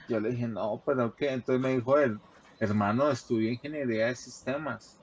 Yo 0.07 0.19
le 0.19 0.31
dije, 0.31 0.47
no, 0.47 0.81
pero 0.85 1.15
¿qué? 1.15 1.31
Entonces 1.31 1.61
me 1.61 1.75
dijo 1.75 1.97
él, 1.97 2.19
hermano, 2.59 3.09
estudio 3.09 3.51
ingeniería 3.51 4.07
de 4.07 4.15
sistemas. 4.15 4.99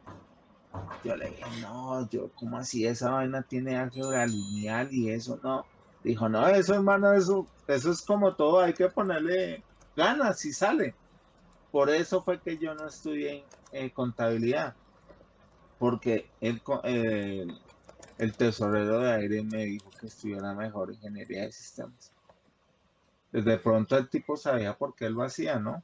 Yo 1.04 1.16
le 1.16 1.30
dije, 1.30 1.44
no, 1.62 2.09
yo, 2.11 2.30
¿cómo 2.35 2.59
así? 2.59 2.87
Esa 2.87 3.11
vaina 3.11 3.42
tiene 3.42 3.76
álgebra 3.76 4.26
lineal 4.26 4.88
y 4.92 5.11
eso, 5.11 5.40
no. 5.42 5.64
Dijo, 6.04 6.28
no, 6.28 6.46
eso, 6.48 6.74
hermano, 6.74 7.12
eso, 7.12 7.46
eso 7.66 7.90
es 7.90 8.02
como 8.02 8.35
todo, 8.35 8.61
hay 8.61 8.72
que 8.72 8.88
ponerle 8.88 9.62
ganas 9.96 10.44
y 10.44 10.52
sale. 10.52 10.94
Por 11.70 11.90
eso 11.90 12.22
fue 12.22 12.40
que 12.40 12.56
yo 12.59 12.74
no 12.74 12.87
estudié 12.87 13.44
en 13.72 13.90
contabilidad, 13.90 14.74
porque 15.78 16.30
el, 16.40 16.62
el 16.85 17.61
tesorero 18.37 19.00
de 19.00 19.12
aire 19.12 19.42
me 19.42 19.64
dijo 19.64 19.90
que 19.98 20.06
estudiara 20.06 20.54
mejor 20.54 20.92
ingeniería 20.92 21.42
de 21.42 21.52
sistemas. 21.52 22.12
Desde 23.33 23.59
pronto 23.59 23.96
el 23.96 24.09
tipo 24.09 24.37
sabía 24.37 24.76
por 24.76 24.94
qué 24.94 25.06
él 25.06 25.14
lo 25.14 25.22
hacía, 25.22 25.59
¿no? 25.59 25.83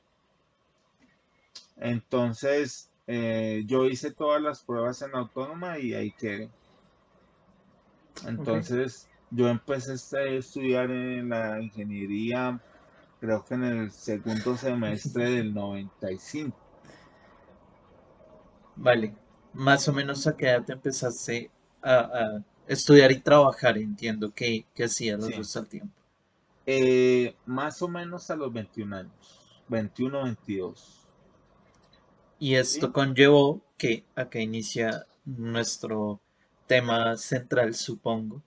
Entonces, 1.77 2.91
eh, 3.07 3.65
yo 3.67 3.87
hice 3.87 4.11
todas 4.13 4.43
las 4.43 4.63
pruebas 4.63 5.01
en 5.03 5.15
autónoma 5.15 5.79
y 5.79 5.95
ahí 5.95 6.13
quedé. 6.13 6.51
Entonces, 8.27 9.09
yo 9.31 9.49
empecé 9.49 10.19
a 10.19 10.25
estudiar 10.25 10.91
en 10.91 11.29
la 11.29 11.61
ingeniería 11.61 12.61
creo 13.21 13.45
que 13.45 13.55
en 13.55 13.65
el 13.65 13.91
segundo 13.91 14.57
semestre 14.57 15.31
del 15.31 15.55
95. 15.55 16.57
Vale, 18.77 19.15
más 19.55 19.89
o 19.89 19.93
menos 19.93 20.27
a 20.27 20.37
qué 20.37 20.47
edad 20.47 20.65
te 20.65 20.75
empezaste 20.75 21.51
a, 21.87 22.43
estudiar 22.67 23.13
y 23.13 23.21
trabajar, 23.21 23.79
entiendo 23.79 24.33
que, 24.35 24.67
que 24.75 24.85
hacías 24.85 25.21
los 25.21 25.37
dos 25.37 25.57
al 25.57 25.69
tiempo. 25.69 25.95
Eh, 26.67 27.37
más 27.47 27.81
o 27.81 27.89
menos 27.89 28.29
a 28.31 28.37
los 28.37 28.53
21 28.53 28.97
años, 28.97 29.63
21, 29.69 30.25
22. 30.25 31.07
Y 32.41 32.55
esto 32.57 32.93
conllevó 32.93 33.63
que 33.79 34.05
acá 34.17 34.41
inicia 34.41 35.07
nuestro 35.25 36.21
tema 36.67 37.17
central, 37.17 37.75
supongo, 37.75 38.43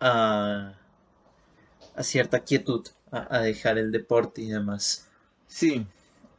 a, 0.00 0.74
a 1.94 2.02
cierta 2.02 2.40
quietud 2.40 2.86
a, 3.12 3.40
dejar 3.40 3.78
el 3.78 3.92
deporte 3.92 4.42
y 4.42 4.48
demás. 4.48 5.08
Sí, 5.46 5.86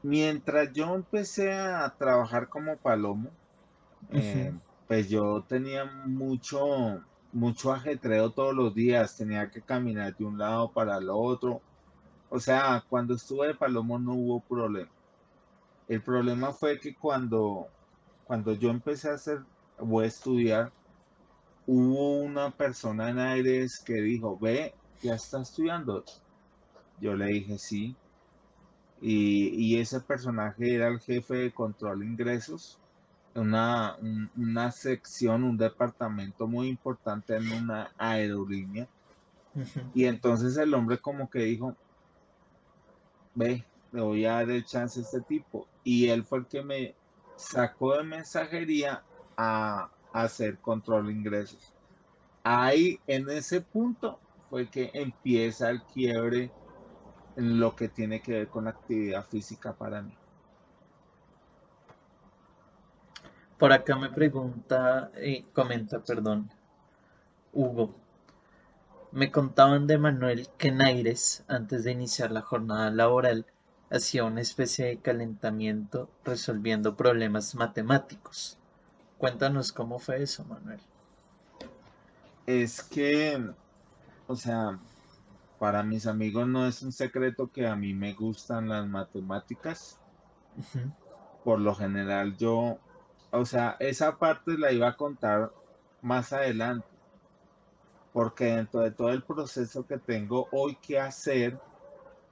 mientras 0.01 0.73
yo 0.73 0.93
empecé 0.95 1.53
a 1.53 1.93
trabajar 1.97 2.49
como 2.49 2.77
palomo, 2.77 3.29
eh, 4.11 4.51
pues 4.93 5.09
yo 5.09 5.43
tenía 5.47 5.85
mucho, 5.85 7.01
mucho 7.31 7.73
ajetreo 7.73 8.29
todos 8.29 8.53
los 8.53 8.75
días, 8.75 9.17
tenía 9.17 9.49
que 9.49 9.59
caminar 9.59 10.15
de 10.15 10.23
un 10.23 10.37
lado 10.37 10.71
para 10.71 10.99
el 10.99 11.09
otro. 11.09 11.61
O 12.29 12.39
sea, 12.39 12.83
cuando 12.87 13.15
estuve 13.15 13.47
de 13.47 13.55
palomo 13.55 13.97
no 13.97 14.13
hubo 14.13 14.41
problema. 14.41 14.91
El 15.87 16.03
problema 16.03 16.53
fue 16.53 16.79
que 16.79 16.93
cuando, 16.93 17.65
cuando 18.27 18.53
yo 18.53 18.69
empecé 18.69 19.09
a 19.09 19.15
hacer 19.15 19.39
o 19.79 19.99
a 19.99 20.05
estudiar, 20.05 20.71
hubo 21.65 22.19
una 22.19 22.51
persona 22.51 23.09
en 23.09 23.17
Aires 23.17 23.79
que 23.79 23.95
dijo, 23.95 24.37
ve, 24.37 24.75
ya 25.01 25.15
está 25.15 25.41
estudiando, 25.41 26.03
yo 27.01 27.15
le 27.15 27.25
dije 27.25 27.57
sí. 27.57 27.95
Y, 29.01 29.79
ese 29.79 30.01
personaje 30.01 30.75
era 30.75 30.87
el 30.87 30.99
jefe 30.99 31.33
de 31.33 31.51
control 31.51 32.01
de 32.01 32.05
ingresos, 32.05 32.79
una, 33.35 33.97
una 34.35 34.71
sección, 34.71 35.43
un 35.43 35.57
departamento 35.57 36.47
muy 36.47 36.69
importante 36.69 37.35
en 37.35 37.51
una 37.51 37.93
aerolínea. 37.97 38.89
Y 39.93 40.05
entonces 40.05 40.57
el 40.57 40.73
hombre 40.73 40.99
como 40.99 41.29
que 41.29 41.39
dijo, 41.39 41.79
ve, 43.33 43.69
le 43.91 44.01
voy 44.01 44.25
a 44.25 44.33
dar 44.33 44.49
el 44.51 44.65
chance 44.65 44.99
a 44.99 45.03
este 45.03 45.21
tipo. 45.21 45.71
Y 45.83 46.09
él 46.09 46.23
fue 46.25 46.39
el 46.39 46.47
que 46.47 46.63
me 46.63 46.99
sacó 47.35 47.97
de 47.97 48.03
mensajería 48.03 49.07
a, 49.37 49.93
a 50.11 50.23
hacer 50.23 50.59
control 50.61 51.07
de 51.07 51.13
ingresos. 51.13 51.75
Ahí, 52.43 53.03
en 53.07 53.29
ese 53.29 53.61
punto, 53.61 54.23
fue 54.49 54.69
que 54.69 54.91
empieza 54.93 55.69
el 55.71 55.85
quiebre 55.85 56.55
en 57.35 57.59
lo 57.59 57.75
que 57.75 57.89
tiene 57.89 58.21
que 58.23 58.33
ver 58.33 58.49
con 58.49 58.65
la 58.65 58.71
actividad 58.71 59.25
física 59.27 59.77
para 59.77 60.03
mí. 60.03 60.22
Por 63.63 63.71
acá 63.71 63.95
me 63.95 64.09
pregunta, 64.09 65.09
eh, 65.15 65.45
comenta, 65.53 66.03
perdón, 66.03 66.49
Hugo. 67.53 67.95
Me 69.13 69.31
contaban 69.31 69.87
de 69.87 69.97
Manuel 69.97 70.49
que 70.57 70.67
en 70.67 70.81
Aires, 70.81 71.45
antes 71.47 71.85
de 71.85 71.93
iniciar 71.93 72.31
la 72.31 72.41
jornada 72.41 72.91
laboral, 72.91 73.45
hacía 73.89 74.25
una 74.25 74.41
especie 74.41 74.87
de 74.87 74.97
calentamiento 74.97 76.09
resolviendo 76.25 76.97
problemas 76.97 77.55
matemáticos. 77.55 78.57
Cuéntanos 79.17 79.71
cómo 79.71 79.97
fue 79.97 80.23
eso, 80.23 80.43
Manuel. 80.43 80.81
Es 82.45 82.83
que, 82.83 83.49
o 84.27 84.35
sea, 84.35 84.77
para 85.57 85.83
mis 85.83 86.05
amigos 86.05 86.49
no 86.49 86.67
es 86.67 86.81
un 86.81 86.91
secreto 86.91 87.49
que 87.49 87.65
a 87.65 87.77
mí 87.77 87.93
me 87.93 88.11
gustan 88.11 88.67
las 88.67 88.85
matemáticas. 88.85 90.01
Por 91.45 91.61
lo 91.61 91.73
general 91.75 92.35
yo, 92.35 92.77
o 93.33 93.45
sea, 93.45 93.75
esa 93.79 94.17
parte 94.19 94.57
la 94.59 94.71
iba 94.71 94.87
a 94.89 94.95
contar 94.95 95.51
más 96.03 96.31
adelante. 96.33 96.87
Porque 98.13 98.45
dentro 98.45 98.81
de 98.81 98.91
todo 98.91 99.09
el 99.09 99.23
proceso 99.23 99.87
que 99.87 99.97
tengo 99.97 100.47
hoy 100.51 100.75
que 100.75 100.99
hacer 100.99 101.59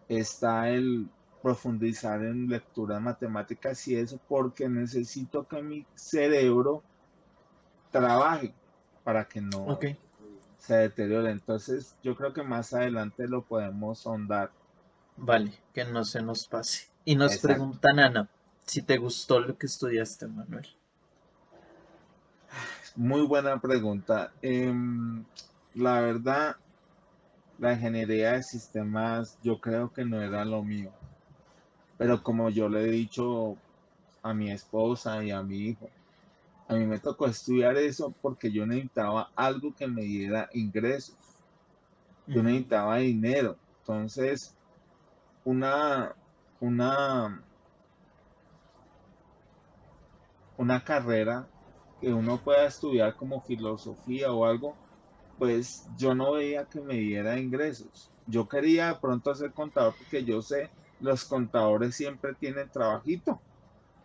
está 0.08 0.70
el 0.70 1.10
profundizar 1.42 2.22
en 2.22 2.48
lecturas 2.48 3.02
matemáticas 3.02 3.88
y 3.88 3.96
eso 3.96 4.20
porque 4.28 4.70
necesito 4.70 5.48
que 5.48 5.64
mi 5.64 5.88
cerebro 5.96 6.84
trabaje 7.90 8.54
para 9.04 9.28
que 9.28 9.42
no 9.42 9.80
se 10.60 10.76
deteriore. 10.76 11.32
Entonces 11.32 11.96
yo 12.04 12.16
creo 12.16 12.32
que 12.32 12.44
más 12.44 12.76
adelante 12.76 13.28
lo 13.28 13.42
podemos 13.44 14.06
ahondar. 14.06 14.52
Vale, 15.18 15.52
que 15.74 15.84
no 15.84 16.06
se 16.06 16.22
nos 16.22 16.48
pase. 16.48 16.90
Y 17.06 17.16
nos 17.16 17.40
preguntan, 17.40 18.00
Ana, 18.00 18.30
si 18.68 18.84
te 18.84 19.00
gustó 19.00 19.40
lo 19.40 19.58
que 19.58 19.66
estudiaste, 19.66 20.28
Manuel. 20.28 20.68
Muy 22.96 23.26
buena 23.26 23.60
pregunta. 23.62 24.34
Em, 24.42 25.24
la 25.76 26.02
verdad, 26.02 26.58
la 27.58 27.74
ingeniería 27.74 28.34
de 28.34 28.44
sistemas 28.44 29.38
yo 29.42 29.62
creo 29.62 29.94
que 29.94 30.04
no 30.04 30.22
era 30.22 30.44
lo 30.44 30.62
mío. 30.62 30.92
Pero 31.98 32.22
como 32.22 32.50
yo 32.50 32.68
le 32.68 32.82
he 32.82 32.92
dicho 32.92 33.56
a 34.22 34.34
mi 34.34 34.52
esposa 34.52 35.24
y 35.24 35.32
a 35.32 35.42
mi 35.42 35.70
hijo, 35.70 35.90
a 36.68 36.74
mí 36.74 36.86
me 36.86 37.00
tocó 37.00 37.28
estudiar 37.28 37.78
eso 37.78 38.14
porque 38.22 38.52
yo 38.52 38.66
necesitaba 38.66 39.30
algo 39.36 39.74
que 39.74 39.88
me 39.88 40.02
diera 40.02 40.50
ingresos. 40.54 41.16
Yo 42.28 42.44
necesitaba 42.44 42.98
dinero. 42.98 43.56
Entonces, 43.80 44.54
una, 45.46 46.14
una, 46.60 47.42
una 50.58 50.84
carrera 50.84 51.48
que 52.02 52.14
uno 52.14 52.44
pueda 52.44 52.66
estudiar 52.68 53.16
como 53.16 53.42
filosofía 53.44 54.34
o 54.34 54.46
algo, 54.46 54.76
pues 55.38 55.88
yo 55.98 56.16
no 56.16 56.34
veía 56.34 56.66
que 56.68 56.82
me 56.82 56.96
diera 56.96 57.40
ingresos. 57.40 58.12
Yo 58.26 58.48
quería 58.48 58.90
de 58.90 59.00
pronto 59.00 59.36
ser 59.36 59.54
contador 59.54 59.96
porque 59.98 60.26
yo 60.26 60.42
sé 60.42 60.74
los 61.00 61.26
contadores 61.26 61.96
siempre 61.96 62.36
tienen 62.36 62.72
trabajito, 62.72 63.44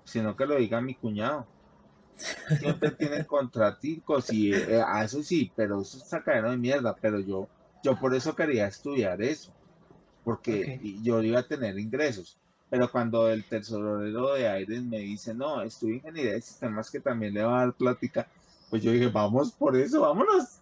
sino 0.05 0.37
que 0.37 0.47
lo 0.47 0.57
diga 0.57 0.81
mi 0.83 0.97
cuñado. 0.97 1.51
Siempre 2.59 2.93
tienen 2.93 3.25
contraticos 3.27 4.33
y 4.33 4.53
eh, 4.55 4.83
a 4.87 5.05
eso 5.05 5.23
sí, 5.23 5.53
pero 5.57 5.83
eso 5.83 5.99
es 5.99 6.09
sacadero 6.09 6.51
de 6.51 6.59
mierda, 6.59 6.99
pero 7.01 7.21
yo, 7.21 7.51
yo 7.83 7.99
por 7.99 8.15
eso 8.15 8.35
quería 8.37 8.67
estudiar 8.67 9.23
eso, 9.23 9.55
porque 10.23 10.73
yo 11.03 11.23
iba 11.23 11.41
a 11.41 11.49
tener 11.49 11.79
ingresos. 11.79 12.41
Pero 12.69 12.91
cuando 12.91 13.31
el 13.31 13.45
tesorero 13.45 14.35
de 14.35 14.49
Aires 14.49 14.83
me 14.83 14.99
dice, 14.99 15.35
no, 15.35 15.63
estudio 15.63 15.97
ingeniería 15.97 16.33
de 16.33 16.43
sistemas 16.43 16.91
que 16.91 17.01
también 17.01 17.35
le 17.35 17.45
va 17.45 17.57
a 17.57 17.67
dar 17.67 17.75
plática, 17.75 18.29
pues 18.71 18.83
yo 18.83 18.91
dije, 18.91 19.09
vamos 19.09 19.53
por 19.53 19.77
eso, 19.77 20.01
vámonos. 20.01 20.61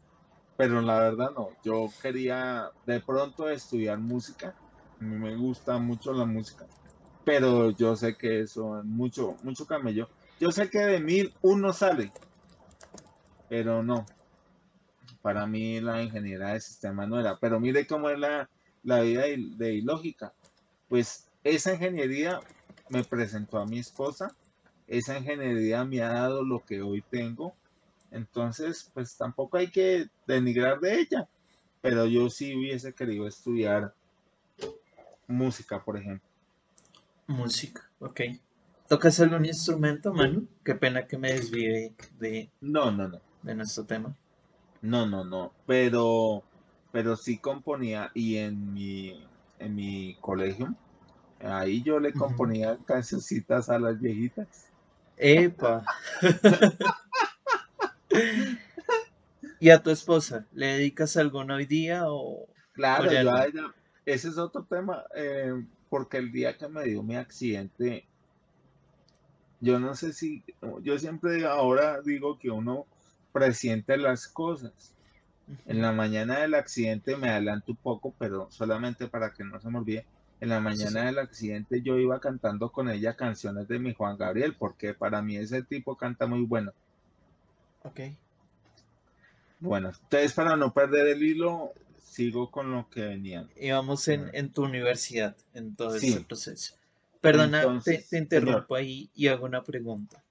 Pero 0.56 0.80
la 0.82 1.00
verdad 1.00 1.30
no, 1.34 1.48
yo 1.64 1.88
quería 2.00 2.70
de 2.86 3.00
pronto 3.00 3.48
estudiar 3.48 3.98
música 3.98 4.54
a 5.00 5.04
mí 5.04 5.16
me 5.16 5.36
gusta 5.36 5.78
mucho 5.78 6.12
la 6.12 6.24
música, 6.24 6.66
pero 7.24 7.70
yo 7.70 7.96
sé 7.96 8.16
que 8.16 8.40
eso 8.40 8.78
es 8.78 8.84
mucho, 8.84 9.36
mucho 9.42 9.66
camello. 9.66 10.08
Yo 10.40 10.52
sé 10.52 10.70
que 10.70 10.78
de 10.78 11.00
mil 11.00 11.34
uno 11.42 11.72
sale, 11.72 12.12
pero 13.48 13.82
no. 13.82 14.06
Para 15.20 15.46
mí 15.46 15.80
la 15.80 16.02
ingeniería 16.02 16.48
de 16.48 16.60
sistema 16.60 17.06
no 17.06 17.18
era. 17.18 17.38
Pero 17.38 17.58
mire 17.58 17.86
cómo 17.86 18.10
es 18.10 18.18
la, 18.18 18.48
la 18.82 19.00
vida 19.00 19.22
de, 19.22 19.74
ilógica. 19.74 20.32
Pues 20.88 21.28
esa 21.44 21.74
ingeniería 21.74 22.40
me 22.88 23.04
presentó 23.04 23.58
a 23.58 23.66
mi 23.66 23.78
esposa. 23.78 24.34
Esa 24.86 25.18
ingeniería 25.18 25.84
me 25.84 26.02
ha 26.02 26.12
dado 26.12 26.42
lo 26.42 26.64
que 26.64 26.82
hoy 26.82 27.02
tengo. 27.02 27.54
Entonces, 28.10 28.90
pues 28.92 29.16
tampoco 29.16 29.58
hay 29.58 29.70
que 29.70 30.08
denigrar 30.26 30.80
de 30.80 31.00
ella. 31.00 31.28
Pero 31.80 32.06
yo 32.06 32.30
sí 32.30 32.56
hubiese 32.56 32.94
querido 32.94 33.26
estudiar 33.26 33.94
música, 35.26 35.84
por 35.84 35.98
ejemplo. 35.98 36.28
Música, 37.26 37.90
ok. 38.00 38.20
¿Tocas 38.88 39.18
algún 39.20 39.46
instrumento, 39.46 40.12
Manu? 40.12 40.46
Qué 40.62 40.74
pena 40.74 41.06
que 41.06 41.16
me 41.16 41.32
desvíe 41.32 41.94
de... 42.18 42.50
No, 42.60 42.90
no, 42.90 43.08
no. 43.08 43.20
De 43.42 43.54
nuestro 43.54 43.84
tema. 43.84 44.14
No, 44.82 45.06
no, 45.06 45.24
no. 45.24 45.52
Pero, 45.66 46.42
pero 46.92 47.16
sí 47.16 47.38
componía 47.38 48.10
y 48.14 48.36
en 48.36 48.74
mi, 48.74 49.26
en 49.58 49.74
mi 49.74 50.16
colegio, 50.20 50.74
ahí 51.44 51.82
yo 51.82 52.00
le 52.00 52.12
componía 52.12 52.78
cancioncitas 52.86 53.68
a 53.68 53.78
las 53.78 54.00
viejitas. 54.00 54.48
¡Epa! 55.16 55.84
¿Y 59.60 59.70
a 59.70 59.82
tu 59.82 59.90
esposa? 59.90 60.46
¿Le 60.52 60.66
dedicas 60.66 61.16
alguno 61.16 61.54
hoy 61.54 61.66
día 61.66 62.04
o...? 62.06 62.46
Claro, 62.72 63.10
yo 63.10 63.32
a 63.32 63.46
ella, 63.46 63.72
ese 64.04 64.28
es 64.28 64.38
otro 64.38 64.64
tema, 64.64 65.04
eh, 65.14 65.64
porque 65.88 66.18
el 66.18 66.32
día 66.32 66.58
que 66.58 66.68
me 66.68 66.84
dio 66.84 67.02
mi 67.02 67.14
accidente, 67.14 68.04
yo 69.60 69.78
no 69.78 69.94
sé 69.94 70.12
si, 70.12 70.42
yo 70.82 70.98
siempre 70.98 71.46
ahora 71.46 72.00
digo 72.02 72.38
que 72.38 72.50
uno 72.50 72.86
presiente 73.32 73.96
las 73.96 74.26
cosas. 74.26 74.92
En 75.66 75.82
la 75.82 75.92
mañana 75.92 76.40
del 76.40 76.54
accidente 76.54 77.16
me 77.16 77.28
adelanto 77.28 77.72
un 77.72 77.76
poco, 77.76 78.14
pero 78.18 78.50
solamente 78.50 79.08
para 79.08 79.32
que 79.32 79.44
no 79.44 79.60
se 79.60 79.68
me 79.68 79.78
olvide. 79.78 80.06
En 80.44 80.50
la 80.50 80.60
mañana 80.60 81.06
del 81.06 81.18
accidente 81.18 81.80
yo 81.80 81.96
iba 81.96 82.20
cantando 82.20 82.70
con 82.70 82.90
ella 82.90 83.16
canciones 83.16 83.66
de 83.66 83.78
mi 83.78 83.94
Juan 83.94 84.18
Gabriel, 84.18 84.54
porque 84.54 84.92
para 84.92 85.22
mí 85.22 85.38
ese 85.38 85.62
tipo 85.62 85.96
canta 85.96 86.26
muy 86.26 86.42
bueno. 86.42 86.72
Ok. 87.82 88.00
Bueno, 89.58 89.88
entonces 89.88 90.34
para 90.34 90.54
no 90.56 90.74
perder 90.74 91.06
el 91.06 91.22
hilo, 91.22 91.72
sigo 92.02 92.50
con 92.50 92.72
lo 92.72 92.90
que 92.90 93.00
venían. 93.06 93.48
Íbamos 93.56 94.06
en, 94.08 94.28
en 94.34 94.50
tu 94.50 94.64
universidad, 94.64 95.34
en 95.54 95.74
todo 95.76 95.96
ese 95.96 96.20
proceso. 96.20 96.74
Perdona, 97.22 97.80
te, 97.82 98.04
interrumpo 98.12 98.74
ahí 98.74 99.08
y 99.14 99.28
hago 99.28 99.46
una 99.46 99.64
pregunta. 99.64 100.22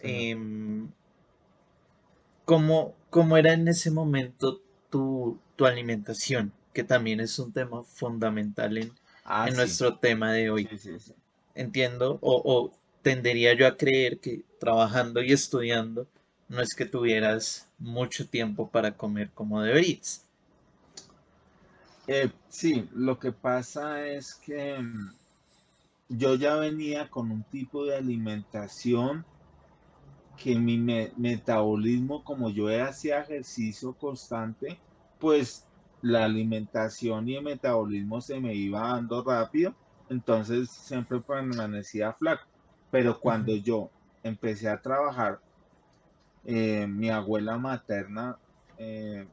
Em, 0.00 0.90
¿cómo, 2.44 2.96
era 3.36 3.52
en 3.52 3.68
ese 3.68 3.92
momento 3.92 4.60
tu, 4.90 5.38
alimentación? 5.60 6.52
Que 6.72 6.82
también 6.82 7.20
es 7.20 7.38
un 7.38 7.52
tema 7.52 7.84
fundamental 7.84 8.76
en, 8.76 8.92
ah, 9.24 9.50
nuestro 9.50 9.98
tema 9.98 10.32
de 10.32 10.50
hoy. 10.50 10.68
Entiendo, 11.54 12.18
o, 12.20 12.42
o 12.44 12.72
tendería 13.02 13.54
yo 13.54 13.66
a 13.66 13.76
creer 13.76 14.18
que 14.18 14.42
trabajando 14.58 15.22
y 15.22 15.32
estudiando 15.32 16.06
no 16.48 16.60
es 16.60 16.74
que 16.74 16.84
tuvieras 16.84 17.68
mucho 17.78 18.28
tiempo 18.28 18.68
para 18.68 18.96
comer 18.96 19.30
como 19.30 19.62
deberías. 19.62 20.26
Eh, 22.06 22.30
sí, 22.48 22.88
lo 22.94 23.18
que 23.18 23.32
pasa 23.32 24.06
es 24.06 24.34
que 24.34 24.78
mm, 24.78 25.14
yo 26.10 26.34
ya 26.34 26.56
venía 26.56 27.08
con 27.08 27.30
un 27.30 27.42
tipo 27.44 27.86
de 27.86 27.96
alimentación 27.96 29.24
que 30.36 30.58
mi 30.58 30.76
metabolismo, 31.16 32.24
como 32.24 32.50
yo 32.50 32.66
hacía 32.84 33.20
ejercicio 33.20 33.94
constante, 33.94 34.78
pues 35.18 35.64
la 36.02 36.24
alimentación 36.24 37.28
y 37.28 37.36
el 37.36 37.44
metabolismo 37.44 38.20
se 38.20 38.40
me 38.40 38.54
iba 38.54 38.80
dando 38.80 39.22
rápido, 39.22 39.74
entonces 40.10 40.68
siempre 40.70 41.20
permanecía 41.20 42.12
flaco. 42.12 42.42
Pero 42.90 43.18
cuando 43.18 43.54
yo 43.56 43.88
empecé 44.22 44.68
a 44.68 44.80
trabajar, 44.80 45.38
eh, 46.44 46.86
mi 46.86 47.08
abuela 47.08 47.56
materna 47.56 48.36
eh, 48.78 49.26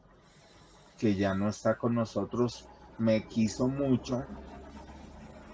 que 0.99 1.15
ya 1.15 1.33
no 1.33 1.49
está 1.49 1.75
con 1.75 1.95
nosotros, 1.95 2.65
me 2.99 3.23
quiso 3.23 3.67
mucho. 3.67 4.23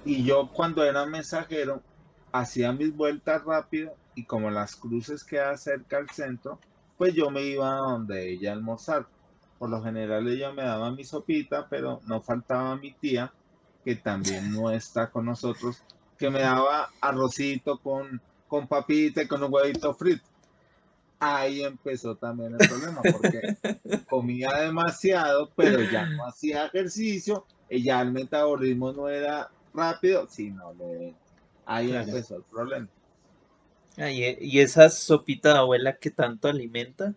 Y 0.03 0.23
yo 0.23 0.49
cuando 0.53 0.83
era 0.83 1.05
mensajero, 1.05 1.81
hacía 2.31 2.73
mis 2.73 2.95
vueltas 2.95 3.43
rápido 3.43 3.95
y 4.15 4.25
como 4.25 4.49
las 4.51 4.75
cruces 4.75 5.23
quedan 5.23 5.57
cerca 5.57 5.97
al 5.97 6.09
centro, 6.09 6.59
pues 6.97 7.13
yo 7.13 7.29
me 7.29 7.43
iba 7.43 7.73
a 7.73 7.79
donde 7.79 8.31
ella 8.31 8.53
almorzar. 8.53 9.07
Por 9.57 9.69
lo 9.69 9.81
general 9.83 10.27
ella 10.27 10.51
me 10.53 10.63
daba 10.63 10.91
mi 10.91 11.03
sopita, 11.03 11.67
pero 11.69 12.01
no 12.05 12.21
faltaba 12.21 12.75
mi 12.77 12.95
tía, 12.95 13.33
que 13.83 13.95
también 13.97 14.51
no 14.51 14.71
está 14.71 15.09
con 15.11 15.25
nosotros, 15.25 15.83
que 16.17 16.29
me 16.29 16.41
daba 16.41 16.89
arrocito 17.01 17.79
con, 17.79 18.21
con 18.47 18.67
papita 18.67 19.23
y 19.23 19.27
con 19.27 19.43
un 19.43 19.53
huevito 19.53 19.93
frito 19.95 20.29
ahí 21.19 21.63
empezó 21.63 22.17
también 22.17 22.53
el 22.55 22.63
problema, 22.67 23.01
porque 23.09 23.41
comía 24.07 24.49
demasiado, 24.59 25.53
pero 25.55 25.81
ya 25.81 26.05
no 26.07 26.25
hacía 26.25 26.67
ejercicio, 26.67 27.45
y 27.69 27.83
ya 27.83 28.01
el 28.01 28.11
metabolismo 28.11 28.93
no 28.93 29.09
era 29.09 29.49
rápido, 29.73 30.27
sí, 30.29 30.51
no 30.51 30.73
le... 30.73 31.17
Ahí 31.65 31.89
Claro. 31.89 32.07
empezó 32.07 32.35
el 32.37 32.43
problema. 32.45 32.87
Ah, 33.97 34.11
y, 34.11 34.37
y 34.39 34.59
esa 34.59 34.89
sopita 34.89 35.53
de 35.53 35.59
abuela 35.59 35.97
que 35.97 36.11
tanto 36.11 36.47
alimenta, 36.47 37.15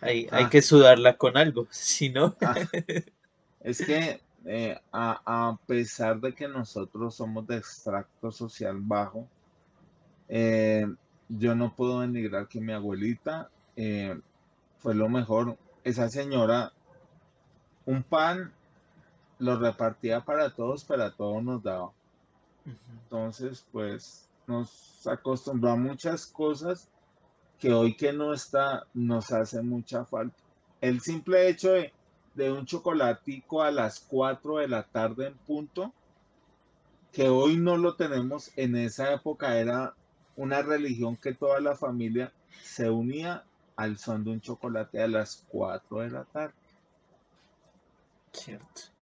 hay, 0.00 0.28
hay 0.30 0.44
Ah, 0.44 0.50
que 0.50 0.62
sudarla 0.62 1.16
con 1.16 1.36
algo, 1.36 1.66
si 1.70 2.10
no, 2.10 2.36
ah, 2.42 2.54
es 3.60 3.78
que 3.84 4.20
eh, 4.44 4.80
a, 4.92 5.50
a 5.50 5.56
pesar 5.66 6.20
de 6.20 6.34
que 6.34 6.48
nosotros 6.48 7.14
somos 7.14 7.46
de 7.46 7.56
extracto 7.58 8.30
social 8.30 8.78
bajo, 8.80 9.28
eh, 10.28 10.86
yo 11.28 11.54
no 11.54 11.74
puedo 11.74 12.00
denigrar 12.00 12.48
que 12.48 12.60
mi 12.60 12.72
abuelita 12.72 13.50
eh, 13.76 14.18
fue 14.78 14.94
lo 14.94 15.08
mejor. 15.08 15.56
Esa 15.84 16.08
señora, 16.08 16.72
un 17.86 18.02
pan 18.02 18.52
lo 19.38 19.58
repartía 19.58 20.20
para 20.20 20.54
todos, 20.54 20.84
pero 20.84 21.04
a 21.04 21.14
todos 21.14 21.42
nos 21.42 21.62
daba. 21.62 21.92
Entonces, 22.64 23.66
pues 23.72 24.28
nos 24.46 25.06
acostumbró 25.06 25.70
a 25.70 25.76
muchas 25.76 26.26
cosas 26.26 26.88
que 27.60 27.72
hoy 27.72 27.94
que 27.94 28.12
no 28.12 28.32
está 28.32 28.86
nos 28.94 29.30
hace 29.32 29.62
mucha 29.62 30.04
falta. 30.06 30.36
El 30.80 31.00
simple 31.00 31.48
hecho 31.48 31.72
de, 31.72 31.92
de 32.34 32.50
un 32.50 32.64
chocolatico 32.64 33.62
a 33.62 33.70
las 33.70 34.00
4 34.00 34.56
de 34.56 34.68
la 34.68 34.82
tarde 34.82 35.26
en 35.28 35.34
punto, 35.34 35.92
que 37.12 37.28
hoy 37.28 37.56
no 37.56 37.76
lo 37.76 37.96
tenemos, 37.96 38.50
en 38.56 38.76
esa 38.76 39.12
época 39.12 39.58
era 39.58 39.94
una 40.36 40.62
religión 40.62 41.16
que 41.16 41.34
toda 41.34 41.60
la 41.60 41.76
familia 41.76 42.32
se 42.62 42.88
unía 42.88 43.44
al 43.76 43.98
son 43.98 44.24
de 44.24 44.30
un 44.30 44.40
chocolate 44.40 45.02
a 45.02 45.08
las 45.08 45.44
4 45.48 46.00
de 46.00 46.10
la 46.10 46.24
tarde. 46.24 46.54
Cierto. 48.32 48.89